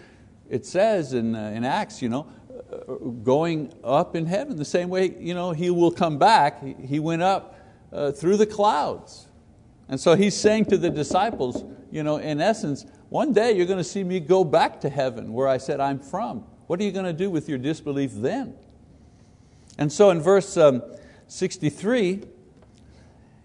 it 0.49 0.65
says 0.65 1.11
in, 1.11 1.35
uh, 1.35 1.51
in 1.53 1.65
Acts, 1.65 2.01
you 2.01 2.07
know, 2.07 2.27
uh, 2.71 2.93
going 3.25 3.73
up 3.83 4.15
in 4.15 4.25
heaven, 4.25 4.55
the 4.55 4.63
same 4.63 4.87
way 4.87 5.13
you 5.19 5.33
know, 5.33 5.51
He 5.51 5.69
will 5.69 5.91
come 5.91 6.17
back. 6.17 6.63
He 6.79 7.01
went 7.01 7.23
up 7.23 7.59
uh, 7.91 8.13
through 8.13 8.37
the 8.37 8.45
clouds. 8.45 9.27
And 9.89 9.99
so 9.99 10.15
He's 10.15 10.33
saying 10.33 10.67
to 10.67 10.77
the 10.77 10.89
disciples, 10.89 11.65
you 11.91 12.03
know, 12.03 12.19
in 12.19 12.39
essence, 12.39 12.85
one 13.09 13.33
day 13.33 13.51
you're 13.51 13.65
going 13.65 13.79
to 13.79 13.83
see 13.83 14.05
me 14.05 14.21
go 14.21 14.45
back 14.45 14.79
to 14.79 14.89
heaven 14.89 15.33
where 15.33 15.49
I 15.49 15.57
said 15.57 15.81
I'm 15.81 15.99
from. 15.99 16.45
What 16.67 16.79
are 16.79 16.83
you 16.83 16.93
going 16.93 17.03
to 17.03 17.11
do 17.11 17.29
with 17.29 17.49
your 17.49 17.57
disbelief 17.57 18.11
then? 18.13 18.55
And 19.77 19.91
so 19.91 20.09
in 20.09 20.21
verse 20.21 20.57
um, 20.57 20.81
63, 21.27 22.23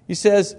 he 0.07 0.15
says, 0.15 0.57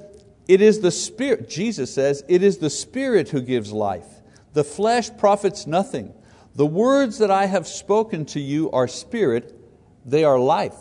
it 0.47 0.61
is 0.61 0.81
the 0.81 0.91
Spirit, 0.91 1.49
Jesus 1.49 1.93
says, 1.93 2.23
it 2.27 2.43
is 2.43 2.57
the 2.57 2.69
Spirit 2.69 3.29
who 3.29 3.41
gives 3.41 3.71
life. 3.71 4.07
The 4.53 4.63
flesh 4.63 5.09
profits 5.17 5.65
nothing. 5.65 6.13
The 6.55 6.65
words 6.65 7.17
that 7.17 7.31
I 7.31 7.45
have 7.45 7.67
spoken 7.67 8.25
to 8.27 8.39
you 8.39 8.69
are 8.71 8.87
spirit, 8.87 9.59
they 10.05 10.23
are 10.23 10.37
life. 10.37 10.75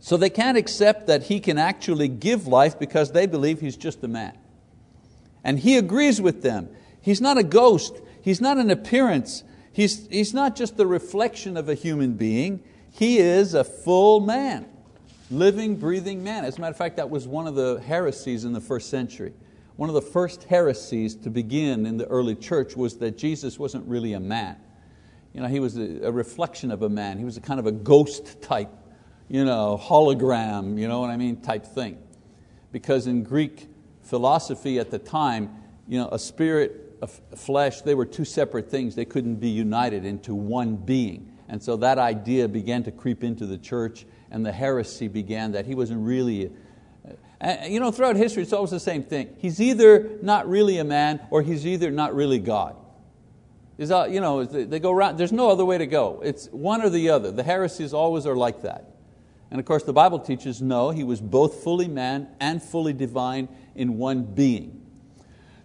So 0.00 0.16
they 0.16 0.30
can't 0.30 0.58
accept 0.58 1.06
that 1.06 1.24
He 1.24 1.40
can 1.40 1.56
actually 1.56 2.08
give 2.08 2.46
life 2.46 2.78
because 2.78 3.12
they 3.12 3.26
believe 3.26 3.60
He's 3.60 3.76
just 3.76 4.02
a 4.02 4.08
man. 4.08 4.36
And 5.44 5.58
He 5.58 5.78
agrees 5.78 6.20
with 6.20 6.42
them. 6.42 6.68
He's 7.00 7.20
not 7.20 7.38
a 7.38 7.44
ghost, 7.44 8.00
He's 8.20 8.40
not 8.40 8.58
an 8.58 8.70
appearance, 8.70 9.44
He's, 9.74 10.06
he's 10.06 10.32
not 10.32 10.54
just 10.54 10.76
the 10.76 10.86
reflection 10.86 11.56
of 11.56 11.68
a 11.68 11.74
human 11.74 12.14
being, 12.14 12.62
He 12.92 13.18
is 13.18 13.54
a 13.54 13.64
full 13.64 14.20
man 14.20 14.66
living, 15.30 15.76
breathing 15.76 16.22
man. 16.22 16.44
As 16.44 16.58
a 16.58 16.60
matter 16.60 16.70
of 16.70 16.76
fact, 16.76 16.96
that 16.96 17.10
was 17.10 17.26
one 17.26 17.46
of 17.46 17.56
the 17.56 17.82
heresies 17.84 18.44
in 18.44 18.52
the 18.52 18.60
first 18.60 18.88
century. 18.88 19.32
One 19.76 19.88
of 19.88 19.94
the 19.94 20.02
first 20.02 20.44
heresies 20.44 21.16
to 21.16 21.30
begin 21.30 21.86
in 21.86 21.96
the 21.96 22.06
early 22.06 22.36
church 22.36 22.76
was 22.76 22.98
that 22.98 23.18
Jesus 23.18 23.58
wasn't 23.58 23.86
really 23.88 24.12
a 24.12 24.20
man. 24.20 24.56
You 25.32 25.40
know, 25.40 25.48
he 25.48 25.58
was 25.58 25.76
a, 25.76 26.06
a 26.06 26.12
reflection 26.12 26.70
of 26.70 26.82
a 26.82 26.88
man. 26.88 27.18
He 27.18 27.24
was 27.24 27.36
a 27.36 27.40
kind 27.40 27.58
of 27.58 27.66
a 27.66 27.72
ghost 27.72 28.40
type, 28.40 28.70
you 29.28 29.44
know, 29.44 29.80
hologram, 29.82 30.78
you 30.78 30.86
know 30.86 31.00
what 31.00 31.10
I 31.10 31.16
mean, 31.16 31.40
type 31.40 31.66
thing. 31.66 31.98
Because 32.70 33.08
in 33.08 33.24
Greek 33.24 33.66
philosophy 34.02 34.78
at 34.78 34.92
the 34.92 34.98
time, 35.00 35.50
you 35.88 35.98
know, 35.98 36.08
a 36.12 36.18
spirit, 36.18 36.83
flesh, 37.06 37.82
they 37.82 37.94
were 37.94 38.06
two 38.06 38.24
separate 38.24 38.70
things. 38.70 38.94
They 38.94 39.04
couldn't 39.04 39.36
be 39.36 39.48
united 39.48 40.04
into 40.04 40.34
one 40.34 40.76
being. 40.76 41.32
And 41.48 41.62
so 41.62 41.76
that 41.76 41.98
idea 41.98 42.48
began 42.48 42.82
to 42.84 42.92
creep 42.92 43.22
into 43.22 43.46
the 43.46 43.58
church 43.58 44.06
and 44.30 44.44
the 44.44 44.52
heresy 44.52 45.08
began 45.08 45.52
that 45.52 45.66
he 45.66 45.74
wasn't 45.74 46.04
really, 46.04 46.50
uh, 47.40 47.56
you 47.66 47.78
know, 47.78 47.90
throughout 47.90 48.16
history 48.16 48.42
it's 48.42 48.52
always 48.52 48.70
the 48.70 48.80
same 48.80 49.02
thing. 49.02 49.36
He's 49.38 49.60
either 49.60 50.18
not 50.22 50.48
really 50.48 50.78
a 50.78 50.84
man 50.84 51.20
or 51.30 51.42
he's 51.42 51.66
either 51.66 51.90
not 51.90 52.14
really 52.14 52.38
God. 52.38 52.76
Is, 53.76 53.90
you 53.90 54.20
know, 54.20 54.44
they 54.44 54.78
go 54.78 54.92
around, 54.92 55.16
there's 55.16 55.32
no 55.32 55.50
other 55.50 55.64
way 55.64 55.78
to 55.78 55.86
go. 55.86 56.20
It's 56.24 56.46
one 56.46 56.80
or 56.80 56.90
the 56.90 57.10
other. 57.10 57.32
The 57.32 57.42
heresies 57.42 57.92
always 57.92 58.24
are 58.26 58.36
like 58.36 58.62
that. 58.62 58.90
And 59.50 59.60
of 59.60 59.66
course 59.66 59.82
the 59.82 59.92
Bible 59.92 60.20
teaches 60.20 60.62
no, 60.62 60.90
he 60.90 61.04
was 61.04 61.20
both 61.20 61.62
fully 61.62 61.88
man 61.88 62.28
and 62.40 62.62
fully 62.62 62.92
divine 62.92 63.48
in 63.74 63.98
one 63.98 64.22
being. 64.22 64.83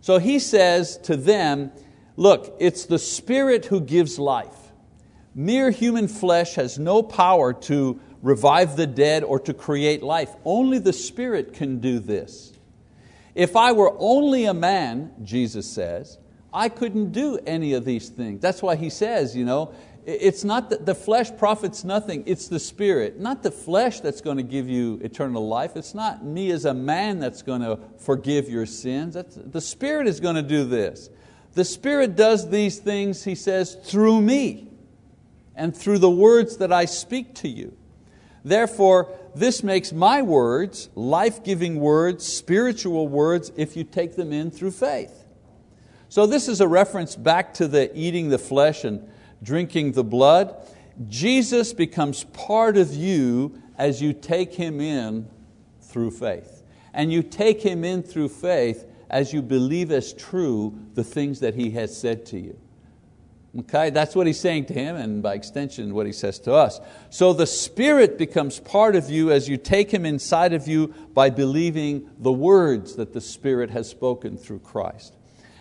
So 0.01 0.18
he 0.18 0.39
says 0.39 0.98
to 1.03 1.15
them, 1.18 1.72
look, 2.15 2.56
it's 2.60 2.86
the 2.86 3.00
Spirit 3.00 3.65
who 3.65 3.82
gives 3.82 4.20
life. 4.20 4.56
Mere 5.36 5.72
human 5.72 6.08
flesh 6.08 6.56
has 6.56 6.79
no 6.79 7.03
power 7.03 7.53
to 7.53 8.00
revive 8.22 8.75
the 8.75 8.88
dead, 8.88 9.24
or 9.24 9.39
to 9.39 9.53
create 9.53 10.03
life. 10.03 10.29
Only 10.44 10.79
the 10.79 10.94
Spirit 10.94 11.53
can 11.53 11.79
do 11.79 12.00
this. 12.00 12.51
If 13.34 13.56
I 13.56 13.72
were 13.72 13.96
only 13.98 14.46
a 14.46 14.53
man, 14.53 15.13
Jesus 15.24 15.65
says, 15.70 16.18
I 16.53 16.68
couldn't 16.68 17.12
do 17.12 17.39
any 17.46 17.74
of 17.74 17.86
these 17.86 18.10
things. 18.10 18.41
That's 18.41 18.62
why 18.62 18.75
He 18.75 18.89
says, 18.89 19.36
you 19.36 19.46
know, 19.46 19.74
it's 20.10 20.44
not 20.44 20.72
that 20.72 20.86
the 20.86 20.96
flesh 20.96 21.30
profits 21.38 21.84
nothing, 21.84 22.24
it's 22.25 22.48
the 22.48 22.60
Spirit. 22.60 23.20
Not 23.20 23.44
the 23.44 23.51
flesh 23.51 24.00
that's 24.00 24.22
going 24.22 24.38
to 24.38 24.44
give 24.44 24.68
you 24.68 25.00
eternal 25.04 25.48
life. 25.48 25.75
It's 25.75 25.94
not 25.94 26.25
me 26.25 26.51
as 26.51 26.66
a 26.66 26.74
man 26.74 27.20
that's 27.20 27.44
going 27.44 27.62
to 27.62 27.80
forgive 28.00 28.50
your 28.50 28.66
sins. 28.66 29.13
That's, 29.13 29.36
the 29.36 29.62
Spirit 29.62 30.08
is 30.08 30.20
going 30.20 30.36
to 30.36 30.42
do 30.42 30.63
this. 30.66 31.10
The 31.54 31.66
Spirit 31.66 32.16
does 32.16 32.50
these 32.50 32.80
things, 32.80 33.24
He 33.24 33.36
says, 33.36 33.75
through 33.75 34.22
me 34.22 34.68
and 35.56 35.75
through 35.75 36.00
the 36.00 36.10
words 36.10 36.58
that 36.58 36.74
I 36.74 36.86
speak 36.86 37.36
to 37.36 37.48
you. 37.48 37.78
Therefore, 38.44 39.10
this 39.36 39.62
makes 39.62 39.92
my 39.92 40.22
words, 40.22 40.89
life 40.96 41.44
giving 41.44 41.80
words, 41.80 42.25
spiritual 42.25 43.08
words, 43.08 43.51
if 43.58 43.78
you 43.78 43.84
take 43.84 44.16
them 44.16 44.34
in 44.34 44.50
through 44.50 44.72
faith. 44.72 45.25
So, 46.08 46.25
this 46.25 46.48
is 46.48 46.62
a 46.62 46.68
reference 46.68 47.16
back 47.16 47.54
to 47.56 47.68
the 47.68 47.96
eating 47.96 48.30
the 48.30 48.39
flesh 48.39 48.84
and 48.84 49.08
drinking 49.43 49.93
the 49.93 50.03
blood. 50.03 50.55
Jesus 51.08 51.74
becomes 51.74 52.24
part 52.25 52.77
of 52.77 52.93
you 52.93 53.62
as 53.77 54.01
you 54.01 54.13
take 54.13 54.53
Him 54.53 54.81
in 54.81 55.29
through 55.81 56.12
faith. 56.12 56.63
And 56.93 57.12
you 57.12 57.24
take 57.24 57.62
Him 57.62 57.84
in 57.84 58.03
through 58.03 58.29
faith 58.29 58.86
as 59.10 59.34
you 59.34 59.41
believe 59.41 59.91
as 59.91 60.13
true 60.13 60.77
the 60.93 61.03
things 61.03 61.39
that 61.39 61.55
He 61.55 61.72
has 61.72 61.96
said 61.96 62.25
to 62.27 62.39
you. 62.39 62.60
Okay, 63.58 63.89
that's 63.89 64.15
what 64.15 64.27
he's 64.27 64.39
saying 64.39 64.65
to 64.65 64.74
him, 64.74 64.96
and 64.96 65.24
by 65.24 65.34
extension, 65.34 65.96
what 65.96 66.05
he 66.05 66.12
says 66.12 66.38
to 66.39 66.53
us. 66.53 66.79
So 67.10 67.34
the 67.34 67.48
Spirit 67.48 68.17
becomes 68.17 68.60
part 68.60 68.96
of 68.96 69.10
you 69.10 69.31
as 69.31 69.50
you 69.50 69.58
take 69.58 69.89
Him 69.91 70.05
inside 70.05 70.53
of 70.53 70.67
you 70.67 70.93
by 71.15 71.31
believing 71.31 72.08
the 72.19 72.31
words 72.31 72.96
that 72.98 73.13
the 73.13 73.22
Spirit 73.22 73.72
has 73.72 73.89
spoken 73.89 74.38
through 74.38 74.60
Christ. 74.60 75.15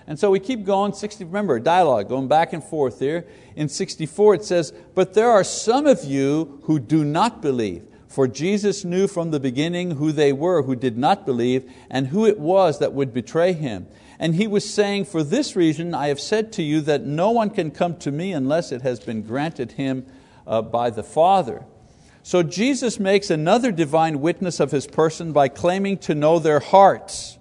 And 0.08 0.18
so 0.18 0.30
we 0.30 0.40
keep 0.40 0.64
going, 0.64 0.94
60, 0.94 1.24
remember, 1.24 1.60
dialogue, 1.60 2.08
going 2.08 2.28
back 2.28 2.54
and 2.54 2.64
forth 2.64 2.98
here. 2.98 3.26
In 3.54 3.68
64 3.68 4.36
it 4.36 4.44
says, 4.44 4.72
But 4.94 5.12
there 5.12 5.30
are 5.30 5.44
some 5.44 5.86
of 5.86 6.02
you 6.02 6.60
who 6.64 6.80
do 6.80 7.04
not 7.04 7.42
believe. 7.42 7.84
For 8.08 8.26
Jesus 8.26 8.86
knew 8.86 9.06
from 9.06 9.30
the 9.30 9.38
beginning 9.38 9.92
who 9.92 10.10
they 10.10 10.32
were 10.32 10.62
who 10.62 10.74
did 10.74 10.96
not 10.96 11.26
believe 11.26 11.70
and 11.90 12.06
who 12.06 12.24
it 12.24 12.40
was 12.40 12.78
that 12.78 12.94
would 12.94 13.12
betray 13.12 13.52
Him. 13.52 13.86
And 14.18 14.34
he 14.34 14.46
was 14.46 14.68
saying, 14.68 15.04
For 15.04 15.22
this 15.22 15.54
reason 15.54 15.94
I 15.94 16.08
have 16.08 16.18
said 16.18 16.52
to 16.54 16.62
you 16.62 16.80
that 16.80 17.04
no 17.04 17.30
one 17.30 17.50
can 17.50 17.70
come 17.70 17.96
to 17.98 18.10
me 18.10 18.32
unless 18.32 18.72
it 18.72 18.80
has 18.80 18.98
been 19.00 19.22
granted 19.22 19.72
him 19.72 20.06
uh, 20.46 20.62
by 20.62 20.88
the 20.90 21.04
Father. 21.04 21.64
So 22.22 22.42
Jesus 22.42 22.98
makes 22.98 23.30
another 23.30 23.70
divine 23.70 24.20
witness 24.20 24.58
of 24.58 24.70
his 24.70 24.86
person 24.86 25.32
by 25.32 25.48
claiming 25.48 25.98
to 25.98 26.14
know 26.14 26.38
their 26.38 26.60
hearts. 26.60 27.37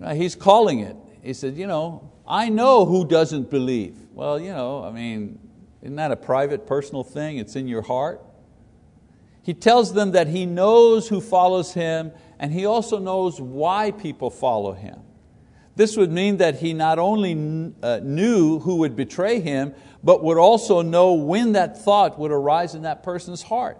You 0.00 0.06
know, 0.06 0.14
he's 0.14 0.34
calling 0.34 0.80
it. 0.80 0.96
He 1.22 1.34
said, 1.34 1.58
you 1.58 1.66
know, 1.66 2.10
I 2.26 2.48
know 2.48 2.86
who 2.86 3.06
doesn't 3.06 3.50
believe. 3.50 3.98
Well, 4.14 4.40
you 4.40 4.50
know, 4.50 4.82
I 4.82 4.90
mean, 4.90 5.38
isn't 5.82 5.96
that 5.96 6.10
a 6.10 6.16
private, 6.16 6.66
personal 6.66 7.04
thing? 7.04 7.36
It's 7.36 7.54
in 7.54 7.68
your 7.68 7.82
heart. 7.82 8.22
He 9.42 9.52
tells 9.52 9.92
them 9.92 10.12
that 10.12 10.28
He 10.28 10.46
knows 10.46 11.08
who 11.08 11.20
follows 11.20 11.74
Him 11.74 12.12
and 12.38 12.50
He 12.50 12.64
also 12.64 12.98
knows 12.98 13.40
why 13.40 13.90
people 13.90 14.30
follow 14.30 14.72
Him. 14.72 15.00
This 15.76 15.98
would 15.98 16.10
mean 16.10 16.38
that 16.38 16.60
He 16.60 16.72
not 16.72 16.98
only 16.98 17.72
uh, 17.82 18.00
knew 18.02 18.58
who 18.60 18.76
would 18.76 18.96
betray 18.96 19.40
Him, 19.40 19.74
but 20.02 20.24
would 20.24 20.38
also 20.38 20.80
know 20.80 21.12
when 21.12 21.52
that 21.52 21.82
thought 21.82 22.18
would 22.18 22.32
arise 22.32 22.74
in 22.74 22.82
that 22.82 23.02
person's 23.02 23.42
heart. 23.42 23.78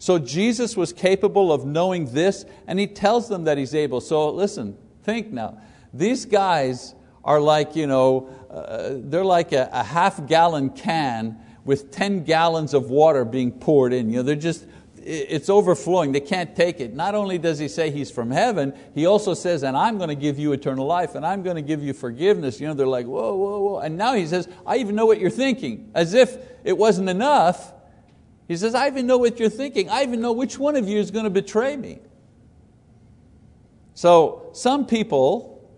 So 0.00 0.18
Jesus 0.18 0.76
was 0.76 0.92
capable 0.92 1.52
of 1.52 1.64
knowing 1.64 2.06
this, 2.06 2.44
and 2.66 2.80
He 2.80 2.88
tells 2.88 3.28
them 3.28 3.44
that 3.44 3.56
He's 3.56 3.74
able. 3.74 4.00
So 4.00 4.30
listen, 4.30 4.76
think 5.02 5.32
now. 5.32 5.60
These 5.92 6.26
guys 6.26 6.94
are 7.24 7.40
like, 7.40 7.76
you 7.76 7.86
know, 7.86 8.30
uh, 8.50 8.90
they're 8.94 9.24
like 9.24 9.52
a, 9.52 9.68
a 9.72 9.82
half 9.82 10.26
gallon 10.26 10.70
can 10.70 11.38
with 11.64 11.90
10 11.90 12.24
gallons 12.24 12.74
of 12.74 12.90
water 12.90 13.24
being 13.24 13.52
poured 13.52 13.92
in. 13.92 14.10
You 14.10 14.16
know, 14.16 14.22
they're 14.22 14.36
just, 14.36 14.66
it's 14.96 15.48
overflowing. 15.48 16.12
They 16.12 16.20
can't 16.20 16.54
take 16.54 16.80
it. 16.80 16.94
Not 16.94 17.14
only 17.14 17.38
does 17.38 17.58
he 17.58 17.68
say 17.68 17.90
he's 17.90 18.10
from 18.10 18.30
heaven, 18.30 18.74
he 18.94 19.06
also 19.06 19.34
says, 19.34 19.62
and 19.62 19.76
I'm 19.76 19.98
going 19.98 20.08
to 20.08 20.14
give 20.14 20.38
you 20.38 20.52
eternal 20.52 20.86
life, 20.86 21.14
and 21.14 21.24
I'm 21.24 21.42
going 21.42 21.56
to 21.56 21.62
give 21.62 21.82
you 21.82 21.92
forgiveness. 21.92 22.60
You 22.60 22.68
know, 22.68 22.74
they're 22.74 22.86
like, 22.86 23.06
whoa, 23.06 23.34
whoa, 23.34 23.60
whoa. 23.60 23.78
And 23.78 23.96
now 23.96 24.14
he 24.14 24.26
says, 24.26 24.48
I 24.66 24.76
even 24.76 24.94
know 24.94 25.06
what 25.06 25.20
you're 25.20 25.30
thinking. 25.30 25.90
As 25.94 26.14
if 26.14 26.36
it 26.64 26.76
wasn't 26.76 27.08
enough. 27.08 27.72
He 28.48 28.56
says, 28.56 28.74
I 28.74 28.88
even 28.88 29.06
know 29.06 29.18
what 29.18 29.38
you're 29.38 29.48
thinking. 29.48 29.88
I 29.88 30.02
even 30.02 30.20
know 30.20 30.32
which 30.32 30.58
one 30.58 30.76
of 30.76 30.88
you 30.88 30.98
is 30.98 31.10
going 31.10 31.24
to 31.24 31.30
betray 31.30 31.76
me. 31.76 32.00
So 34.00 34.48
some 34.54 34.86
people 34.86 35.70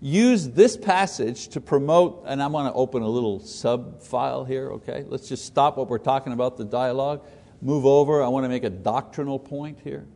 use 0.00 0.48
this 0.48 0.76
passage 0.76 1.46
to 1.50 1.60
promote, 1.60 2.24
and 2.26 2.42
I'm 2.42 2.50
going 2.50 2.66
to 2.66 2.72
open 2.72 3.04
a 3.04 3.08
little 3.08 3.38
sub 3.38 4.02
file 4.02 4.44
here, 4.44 4.72
okay? 4.72 5.04
Let's 5.06 5.28
just 5.28 5.44
stop 5.44 5.76
what 5.76 5.88
we're 5.88 5.98
talking 5.98 6.32
about, 6.32 6.56
the 6.56 6.64
dialogue, 6.64 7.24
move 7.62 7.86
over. 7.86 8.20
I 8.20 8.26
want 8.26 8.46
to 8.46 8.48
make 8.48 8.64
a 8.64 8.70
doctrinal 8.70 9.38
point 9.38 9.78
here. 9.84 10.08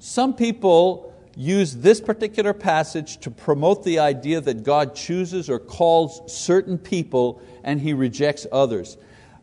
Some 0.00 0.34
people 0.34 1.14
use 1.34 1.76
this 1.76 1.98
particular 1.98 2.52
passage 2.52 3.16
to 3.20 3.30
promote 3.30 3.82
the 3.82 4.00
idea 4.00 4.42
that 4.42 4.64
God 4.64 4.94
chooses 4.94 5.48
or 5.48 5.58
calls 5.58 6.30
certain 6.30 6.76
people 6.76 7.40
and 7.62 7.80
He 7.80 7.94
rejects 7.94 8.46
others. 8.52 8.98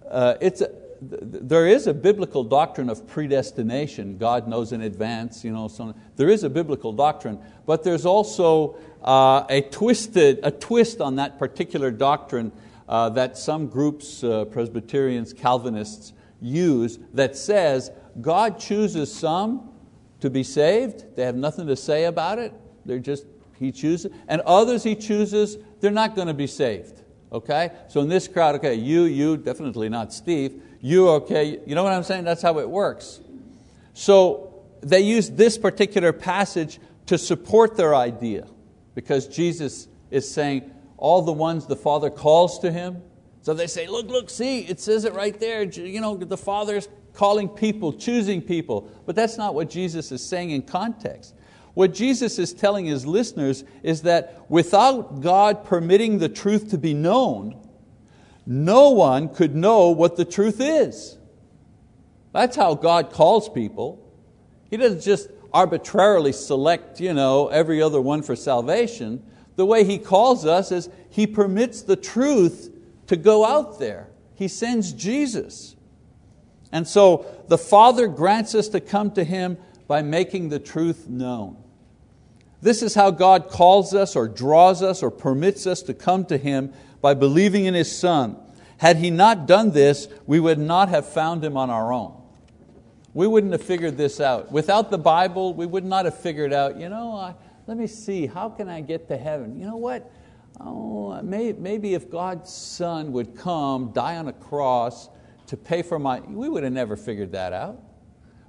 Uh, 0.07 0.35
it's 0.39 0.61
a, 0.61 0.69
there 1.01 1.65
is 1.65 1.87
a 1.87 1.93
biblical 1.93 2.43
doctrine 2.43 2.89
of 2.89 3.07
predestination. 3.07 4.17
God 4.17 4.47
knows 4.47 4.71
in 4.71 4.81
advance. 4.81 5.43
You 5.43 5.51
know, 5.51 5.67
so 5.67 5.95
there 6.15 6.29
is 6.29 6.43
a 6.43 6.49
biblical 6.49 6.93
doctrine, 6.93 7.39
but 7.65 7.83
there's 7.83 8.05
also 8.05 8.75
uh, 9.03 9.43
a, 9.49 9.61
twisted, 9.61 10.39
a 10.43 10.51
twist 10.51 11.01
on 11.01 11.15
that 11.15 11.39
particular 11.39 11.89
doctrine 11.89 12.51
uh, 12.87 13.09
that 13.09 13.37
some 13.37 13.67
groups, 13.67 14.23
uh, 14.23 14.45
Presbyterians, 14.45 15.33
Calvinists, 15.33 16.13
use 16.39 16.99
that 17.13 17.35
says 17.35 17.91
God 18.19 18.59
chooses 18.59 19.13
some 19.13 19.69
to 20.19 20.29
be 20.29 20.43
saved. 20.43 21.15
They 21.15 21.23
have 21.23 21.35
nothing 21.35 21.67
to 21.67 21.75
say 21.75 22.05
about 22.05 22.37
it. 22.37 22.53
They're 22.85 22.99
just, 22.99 23.25
He 23.57 23.71
chooses. 23.71 24.11
And 24.27 24.41
others 24.41 24.83
He 24.83 24.95
chooses, 24.95 25.57
they're 25.79 25.91
not 25.91 26.15
going 26.15 26.27
to 26.27 26.33
be 26.33 26.47
saved. 26.47 27.01
Okay? 27.31 27.71
So 27.87 28.01
in 28.01 28.09
this 28.09 28.27
crowd, 28.27 28.55
okay, 28.55 28.75
you, 28.75 29.03
you, 29.03 29.37
definitely 29.37 29.89
not 29.89 30.13
Steve, 30.13 30.61
you 30.81 31.09
okay, 31.09 31.59
you 31.65 31.75
know 31.75 31.83
what 31.83 31.93
I'm 31.93 32.03
saying? 32.03 32.23
That's 32.23 32.41
how 32.41 32.59
it 32.59 32.69
works. 32.69 33.19
So 33.93 34.63
they 34.81 35.01
use 35.01 35.29
this 35.29 35.57
particular 35.57 36.11
passage 36.11 36.79
to 37.05 37.17
support 37.17 37.77
their 37.77 37.95
idea 37.95 38.47
because 38.95 39.27
Jesus 39.27 39.87
is 40.09 40.29
saying, 40.29 40.69
all 40.97 41.21
the 41.21 41.31
ones 41.31 41.65
the 41.65 41.75
Father 41.75 42.09
calls 42.09 42.59
to 42.59 42.71
Him. 42.71 43.01
So 43.41 43.53
they 43.53 43.67
say, 43.67 43.87
look, 43.87 44.07
look, 44.07 44.29
see, 44.29 44.59
it 44.59 44.79
says 44.79 45.03
it 45.05 45.13
right 45.13 45.37
there. 45.39 45.63
You 45.63 45.99
know, 45.99 46.15
the 46.15 46.37
Father's 46.37 46.87
calling 47.13 47.49
people, 47.49 47.91
choosing 47.93 48.41
people. 48.41 48.89
But 49.05 49.15
that's 49.15 49.37
not 49.37 49.55
what 49.55 49.69
Jesus 49.69 50.11
is 50.11 50.23
saying 50.23 50.51
in 50.51 50.61
context. 50.61 51.33
What 51.73 51.93
Jesus 51.93 52.37
is 52.37 52.53
telling 52.53 52.85
His 52.85 53.05
listeners 53.05 53.63
is 53.81 54.03
that 54.03 54.45
without 54.49 55.21
God 55.21 55.63
permitting 55.63 56.19
the 56.19 56.29
truth 56.29 56.69
to 56.69 56.77
be 56.77 56.93
known, 56.93 57.60
no 58.45 58.89
one 58.89 59.29
could 59.29 59.55
know 59.55 59.89
what 59.89 60.17
the 60.17 60.25
truth 60.25 60.59
is. 60.59 61.17
That's 62.33 62.55
how 62.55 62.75
God 62.75 63.11
calls 63.11 63.49
people. 63.49 63.99
He 64.69 64.77
doesn't 64.77 65.01
just 65.01 65.29
arbitrarily 65.53 66.31
select 66.31 66.99
you 66.99 67.13
know, 67.13 67.47
every 67.49 67.81
other 67.81 68.01
one 68.01 68.21
for 68.21 68.35
salvation. 68.35 69.23
The 69.57 69.65
way 69.65 69.83
He 69.83 69.97
calls 69.97 70.45
us 70.45 70.71
is 70.71 70.89
He 71.09 71.27
permits 71.27 71.81
the 71.81 71.95
truth 71.97 72.73
to 73.07 73.17
go 73.17 73.45
out 73.45 73.79
there. 73.79 74.07
He 74.35 74.47
sends 74.47 74.93
Jesus. 74.93 75.75
And 76.71 76.87
so 76.87 77.25
the 77.47 77.57
Father 77.57 78.07
grants 78.07 78.55
us 78.55 78.69
to 78.69 78.79
come 78.79 79.11
to 79.11 79.23
Him 79.23 79.57
by 79.87 80.01
making 80.01 80.49
the 80.49 80.59
truth 80.59 81.07
known. 81.09 81.57
This 82.61 82.83
is 82.83 82.93
how 82.93 83.11
God 83.11 83.49
calls 83.49 83.93
us 83.93 84.15
or 84.15 84.27
draws 84.27 84.83
us 84.83 85.01
or 85.01 85.09
permits 85.09 85.65
us 85.65 85.81
to 85.83 85.93
come 85.93 86.25
to 86.25 86.37
Him 86.37 86.73
by 87.01 87.13
believing 87.13 87.65
in 87.65 87.73
His 87.73 87.95
Son. 87.95 88.37
Had 88.77 88.97
He 88.97 89.09
not 89.09 89.47
done 89.47 89.71
this, 89.71 90.07
we 90.27 90.39
would 90.39 90.59
not 90.59 90.89
have 90.89 91.07
found 91.07 91.43
Him 91.43 91.57
on 91.57 91.69
our 91.69 91.91
own. 91.91 92.21
We 93.13 93.27
wouldn't 93.27 93.51
have 93.51 93.63
figured 93.63 93.97
this 93.97 94.19
out. 94.19 94.51
Without 94.51 94.89
the 94.89 94.97
Bible, 94.97 95.53
we 95.53 95.65
would 95.65 95.83
not 95.83 96.05
have 96.05 96.17
figured 96.17 96.53
out, 96.53 96.77
you 96.77 96.87
know, 96.87 97.13
I, 97.13 97.33
let 97.67 97.77
me 97.77 97.87
see, 97.87 98.25
how 98.25 98.49
can 98.49 98.69
I 98.69 98.81
get 98.81 99.07
to 99.09 99.17
heaven? 99.17 99.59
You 99.59 99.65
know 99.65 99.77
what? 99.77 100.09
Oh, 100.59 101.21
may, 101.21 101.53
maybe 101.53 101.93
if 101.93 102.09
God's 102.09 102.53
Son 102.53 103.11
would 103.13 103.35
come, 103.35 103.91
die 103.91 104.17
on 104.17 104.27
a 104.27 104.33
cross 104.33 105.09
to 105.47 105.57
pay 105.57 105.81
for 105.81 105.99
my, 105.99 106.19
we 106.21 106.47
would 106.47 106.63
have 106.63 106.73
never 106.73 106.95
figured 106.95 107.31
that 107.33 107.53
out. 107.53 107.81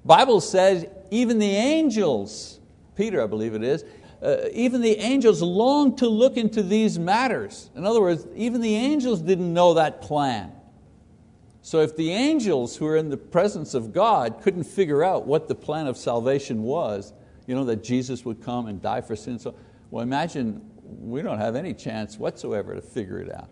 Bible 0.04 0.40
says 0.40 0.86
even 1.10 1.38
the 1.38 1.50
angels, 1.50 2.60
Peter 2.96 3.22
I 3.22 3.26
believe 3.26 3.54
it 3.54 3.62
is, 3.62 3.84
uh, 4.22 4.48
even 4.52 4.80
the 4.80 4.96
angels 4.98 5.42
long 5.42 5.96
to 5.96 6.08
look 6.08 6.36
into 6.36 6.62
these 6.62 6.98
matters. 6.98 7.70
In 7.74 7.84
other 7.84 8.00
words, 8.00 8.26
even 8.36 8.60
the 8.60 8.74
angels 8.74 9.20
didn't 9.20 9.52
know 9.52 9.74
that 9.74 10.00
plan. 10.00 10.52
So 11.62 11.80
if 11.80 11.96
the 11.96 12.12
angels 12.12 12.76
who 12.76 12.86
are 12.86 12.96
in 12.96 13.08
the 13.08 13.16
presence 13.16 13.74
of 13.74 13.92
God 13.92 14.40
couldn't 14.42 14.64
figure 14.64 15.02
out 15.04 15.26
what 15.26 15.48
the 15.48 15.54
plan 15.54 15.86
of 15.86 15.96
salvation 15.96 16.62
was, 16.62 17.12
you 17.46 17.54
know, 17.54 17.64
that 17.64 17.82
Jesus 17.82 18.24
would 18.24 18.42
come 18.42 18.66
and 18.66 18.80
die 18.80 19.00
for 19.00 19.16
sin, 19.16 19.38
so, 19.38 19.54
well 19.90 20.02
imagine 20.02 20.60
we 21.00 21.22
don't 21.22 21.38
have 21.38 21.56
any 21.56 21.74
chance 21.74 22.18
whatsoever 22.18 22.74
to 22.74 22.80
figure 22.80 23.18
it 23.18 23.32
out. 23.32 23.48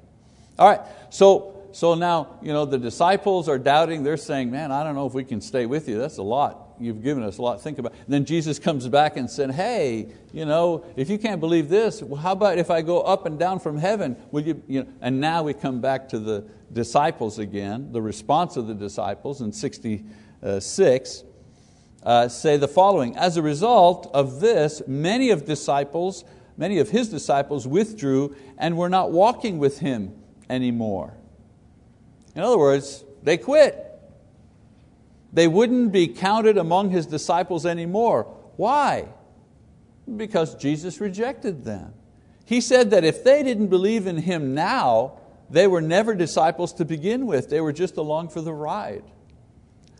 All 0.58 0.68
right, 0.68 0.80
so 1.08 1.59
so 1.72 1.94
now 1.94 2.38
you 2.42 2.52
know, 2.52 2.64
the 2.64 2.78
disciples 2.78 3.48
are 3.48 3.58
doubting, 3.58 4.02
they're 4.02 4.16
saying, 4.16 4.50
Man, 4.50 4.72
I 4.72 4.82
don't 4.84 4.94
know 4.94 5.06
if 5.06 5.14
we 5.14 5.24
can 5.24 5.40
stay 5.40 5.66
with 5.66 5.88
you. 5.88 5.98
That's 5.98 6.18
a 6.18 6.22
lot. 6.22 6.70
You've 6.80 7.02
given 7.02 7.22
us 7.22 7.38
a 7.38 7.42
lot 7.42 7.60
think 7.60 7.78
about. 7.78 7.92
And 7.92 8.08
then 8.08 8.24
Jesus 8.24 8.58
comes 8.58 8.88
back 8.88 9.16
and 9.16 9.30
said, 9.30 9.50
Hey, 9.50 10.12
you 10.32 10.46
know, 10.46 10.84
if 10.96 11.10
you 11.10 11.18
can't 11.18 11.40
believe 11.40 11.68
this, 11.68 12.02
well, 12.02 12.20
how 12.20 12.32
about 12.32 12.58
if 12.58 12.70
I 12.70 12.82
go 12.82 13.02
up 13.02 13.26
and 13.26 13.38
down 13.38 13.60
from 13.60 13.76
heaven? 13.76 14.16
Will 14.30 14.42
you, 14.42 14.62
you 14.66 14.82
know? 14.82 14.88
And 15.00 15.20
now 15.20 15.42
we 15.42 15.52
come 15.52 15.80
back 15.80 16.08
to 16.10 16.18
the 16.18 16.46
disciples 16.72 17.38
again, 17.38 17.92
the 17.92 18.00
response 18.00 18.56
of 18.56 18.66
the 18.66 18.74
disciples 18.74 19.40
in 19.40 19.52
66. 19.52 21.24
Uh, 22.02 22.28
say 22.28 22.56
the 22.56 22.68
following 22.68 23.16
As 23.16 23.36
a 23.36 23.42
result 23.42 24.10
of 24.14 24.40
this, 24.40 24.82
many 24.86 25.30
of 25.30 25.44
disciples, 25.44 26.24
many 26.56 26.78
of 26.78 26.88
his 26.88 27.10
disciples 27.10 27.66
withdrew 27.66 28.34
and 28.56 28.76
were 28.78 28.88
not 28.88 29.12
walking 29.12 29.58
with 29.58 29.80
him 29.80 30.14
anymore. 30.48 31.19
In 32.34 32.42
other 32.42 32.58
words, 32.58 33.04
they 33.22 33.36
quit. 33.36 33.86
They 35.32 35.48
wouldn't 35.48 35.92
be 35.92 36.08
counted 36.08 36.58
among 36.58 36.90
His 36.90 37.06
disciples 37.06 37.66
anymore. 37.66 38.24
Why? 38.56 39.08
Because 40.16 40.54
Jesus 40.56 41.00
rejected 41.00 41.64
them. 41.64 41.94
He 42.44 42.60
said 42.60 42.90
that 42.90 43.04
if 43.04 43.22
they 43.22 43.42
didn't 43.42 43.68
believe 43.68 44.06
in 44.06 44.18
Him 44.18 44.54
now, 44.54 45.18
they 45.48 45.66
were 45.66 45.80
never 45.80 46.14
disciples 46.14 46.72
to 46.74 46.84
begin 46.84 47.26
with. 47.26 47.50
They 47.50 47.60
were 47.60 47.72
just 47.72 47.96
along 47.96 48.28
for 48.30 48.40
the 48.40 48.52
ride. 48.52 49.04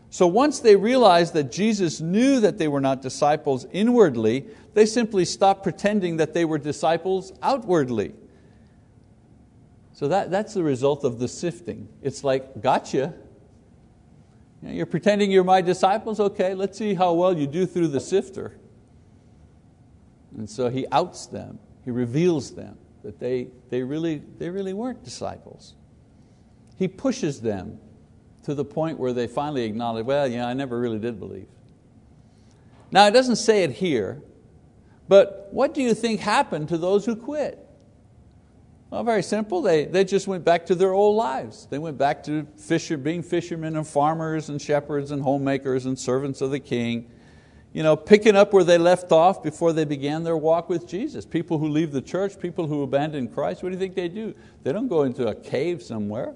So 0.09 0.27
once 0.27 0.59
they 0.59 0.75
realized 0.75 1.33
that 1.35 1.51
Jesus 1.51 2.01
knew 2.01 2.41
that 2.41 2.57
they 2.57 2.67
were 2.67 2.81
not 2.81 3.01
disciples 3.01 3.65
inwardly, 3.71 4.45
they 4.73 4.85
simply 4.85 5.23
stopped 5.23 5.63
pretending 5.63 6.17
that 6.17 6.33
they 6.33 6.43
were 6.43 6.57
disciples 6.57 7.31
outwardly. 7.41 8.13
So 10.01 10.07
that, 10.07 10.31
that's 10.31 10.55
the 10.55 10.63
result 10.63 11.03
of 11.03 11.19
the 11.19 11.27
sifting. 11.27 11.87
It's 12.01 12.23
like, 12.23 12.59
gotcha. 12.59 13.13
You're 14.63 14.87
pretending 14.87 15.29
you're 15.29 15.43
my 15.43 15.61
disciples? 15.61 16.19
Okay, 16.19 16.55
let's 16.55 16.75
see 16.75 16.95
how 16.95 17.13
well 17.13 17.37
you 17.37 17.45
do 17.45 17.67
through 17.67 17.89
the 17.89 17.99
sifter. 17.99 18.57
And 20.35 20.49
so 20.49 20.69
he 20.69 20.87
outs 20.91 21.27
them, 21.27 21.59
he 21.85 21.91
reveals 21.91 22.55
them 22.55 22.79
that 23.03 23.19
they, 23.19 23.49
they, 23.69 23.83
really, 23.83 24.23
they 24.39 24.49
really 24.49 24.73
weren't 24.73 25.03
disciples. 25.03 25.75
He 26.79 26.87
pushes 26.87 27.39
them 27.39 27.77
to 28.41 28.55
the 28.55 28.65
point 28.65 28.97
where 28.97 29.13
they 29.13 29.27
finally 29.27 29.65
acknowledge, 29.65 30.07
well, 30.07 30.27
yeah, 30.27 30.47
I 30.47 30.55
never 30.55 30.79
really 30.79 30.97
did 30.97 31.19
believe. 31.19 31.45
Now, 32.89 33.05
it 33.05 33.11
doesn't 33.11 33.35
say 33.35 33.63
it 33.63 33.69
here, 33.69 34.23
but 35.07 35.49
what 35.51 35.75
do 35.75 35.83
you 35.83 35.93
think 35.93 36.21
happened 36.21 36.69
to 36.69 36.79
those 36.79 37.05
who 37.05 37.15
quit? 37.15 37.67
Well, 38.91 39.05
very 39.05 39.23
simple. 39.23 39.61
They, 39.61 39.85
they 39.85 40.03
just 40.03 40.27
went 40.27 40.43
back 40.43 40.65
to 40.65 40.75
their 40.75 40.91
old 40.91 41.15
lives. 41.15 41.65
They 41.69 41.79
went 41.79 41.97
back 41.97 42.23
to 42.25 42.45
fisher, 42.57 42.97
being 42.97 43.23
fishermen 43.23 43.77
and 43.77 43.87
farmers 43.87 44.49
and 44.49 44.61
shepherds 44.61 45.11
and 45.11 45.23
homemakers 45.23 45.85
and 45.85 45.97
servants 45.97 46.41
of 46.41 46.51
the 46.51 46.59
king. 46.59 47.09
You 47.71 47.83
know, 47.83 47.95
picking 47.95 48.35
up 48.35 48.51
where 48.51 48.65
they 48.65 48.77
left 48.77 49.13
off 49.13 49.41
before 49.41 49.71
they 49.71 49.85
began 49.85 50.25
their 50.25 50.35
walk 50.35 50.67
with 50.67 50.87
Jesus. 50.87 51.25
People 51.25 51.57
who 51.57 51.69
leave 51.69 51.93
the 51.93 52.01
church, 52.01 52.37
people 52.37 52.67
who 52.67 52.83
abandon 52.83 53.29
Christ, 53.29 53.63
what 53.63 53.69
do 53.69 53.75
you 53.75 53.79
think 53.79 53.95
they 53.95 54.09
do? 54.09 54.35
They 54.63 54.73
don't 54.73 54.89
go 54.89 55.03
into 55.03 55.25
a 55.25 55.35
cave 55.35 55.81
somewhere. 55.81 56.35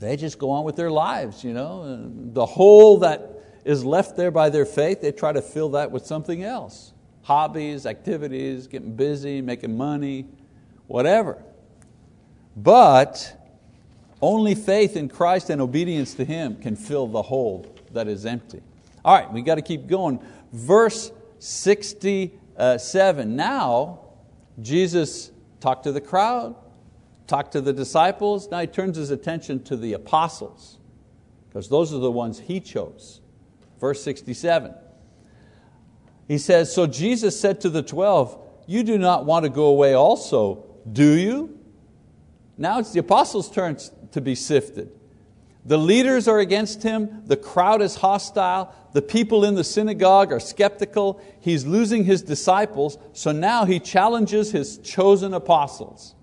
They 0.00 0.18
just 0.18 0.38
go 0.38 0.50
on 0.50 0.64
with 0.64 0.76
their 0.76 0.90
lives. 0.90 1.42
You 1.42 1.54
know? 1.54 2.10
The 2.12 2.44
hole 2.44 2.98
that 2.98 3.30
is 3.64 3.86
left 3.86 4.18
there 4.18 4.30
by 4.30 4.50
their 4.50 4.66
faith, 4.66 5.00
they 5.00 5.12
try 5.12 5.32
to 5.32 5.40
fill 5.40 5.70
that 5.70 5.90
with 5.90 6.04
something 6.04 6.44
else 6.44 6.93
hobbies, 7.24 7.84
activities, 7.86 8.68
getting 8.68 8.94
busy, 8.94 9.40
making 9.40 9.76
money, 9.76 10.26
whatever. 10.86 11.42
But 12.56 13.36
only 14.22 14.54
faith 14.54 14.96
in 14.96 15.08
Christ 15.08 15.50
and 15.50 15.60
obedience 15.60 16.14
to 16.14 16.24
Him 16.24 16.56
can 16.56 16.76
fill 16.76 17.08
the 17.08 17.22
hole 17.22 17.66
that 17.92 18.06
is 18.06 18.24
empty. 18.24 18.62
All 19.04 19.14
right, 19.18 19.30
we 19.32 19.42
got 19.42 19.56
to 19.56 19.62
keep 19.62 19.88
going. 19.88 20.20
Verse 20.52 21.10
67. 21.40 23.36
Now, 23.36 24.00
Jesus 24.62 25.32
talked 25.60 25.84
to 25.84 25.92
the 25.92 26.00
crowd, 26.00 26.54
talked 27.26 27.52
to 27.52 27.60
the 27.60 27.72
disciples. 27.72 28.50
Now 28.50 28.60
he 28.60 28.66
turns 28.66 28.96
his 28.96 29.10
attention 29.10 29.62
to 29.64 29.76
the 29.76 29.94
apostles, 29.94 30.78
because 31.48 31.68
those 31.68 31.92
are 31.92 31.98
the 31.98 32.10
ones 32.10 32.38
he 32.38 32.60
chose. 32.60 33.20
Verse 33.80 34.02
67. 34.02 34.74
He 36.28 36.38
says, 36.38 36.72
So 36.72 36.86
Jesus 36.86 37.38
said 37.38 37.60
to 37.62 37.70
the 37.70 37.82
twelve, 37.82 38.38
You 38.66 38.82
do 38.82 38.98
not 38.98 39.24
want 39.24 39.44
to 39.44 39.50
go 39.50 39.66
away 39.66 39.94
also, 39.94 40.64
do 40.90 41.12
you? 41.12 41.58
Now 42.56 42.78
it's 42.78 42.92
the 42.92 43.00
apostles' 43.00 43.50
turn 43.50 43.78
to 44.12 44.20
be 44.20 44.34
sifted. 44.34 44.90
The 45.66 45.78
leaders 45.78 46.28
are 46.28 46.40
against 46.40 46.82
him, 46.82 47.22
the 47.24 47.38
crowd 47.38 47.80
is 47.80 47.96
hostile, 47.96 48.74
the 48.92 49.00
people 49.00 49.44
in 49.44 49.54
the 49.54 49.64
synagogue 49.64 50.30
are 50.30 50.40
skeptical, 50.40 51.20
he's 51.40 51.64
losing 51.64 52.04
his 52.04 52.20
disciples, 52.20 52.98
so 53.14 53.32
now 53.32 53.64
he 53.64 53.80
challenges 53.80 54.52
his 54.52 54.76
chosen 54.78 55.32
apostles. 55.32 56.14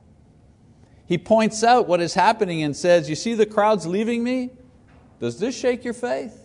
He 1.07 1.17
points 1.17 1.63
out 1.63 1.87
what 1.87 2.01
is 2.01 2.13
happening 2.13 2.61
and 2.61 2.75
says, 2.75 3.09
You 3.09 3.15
see 3.15 3.33
the 3.33 3.47
crowds 3.47 3.87
leaving 3.87 4.23
me? 4.23 4.51
Does 5.19 5.39
this 5.39 5.57
shake 5.57 5.83
your 5.83 5.93
faith? 5.93 6.40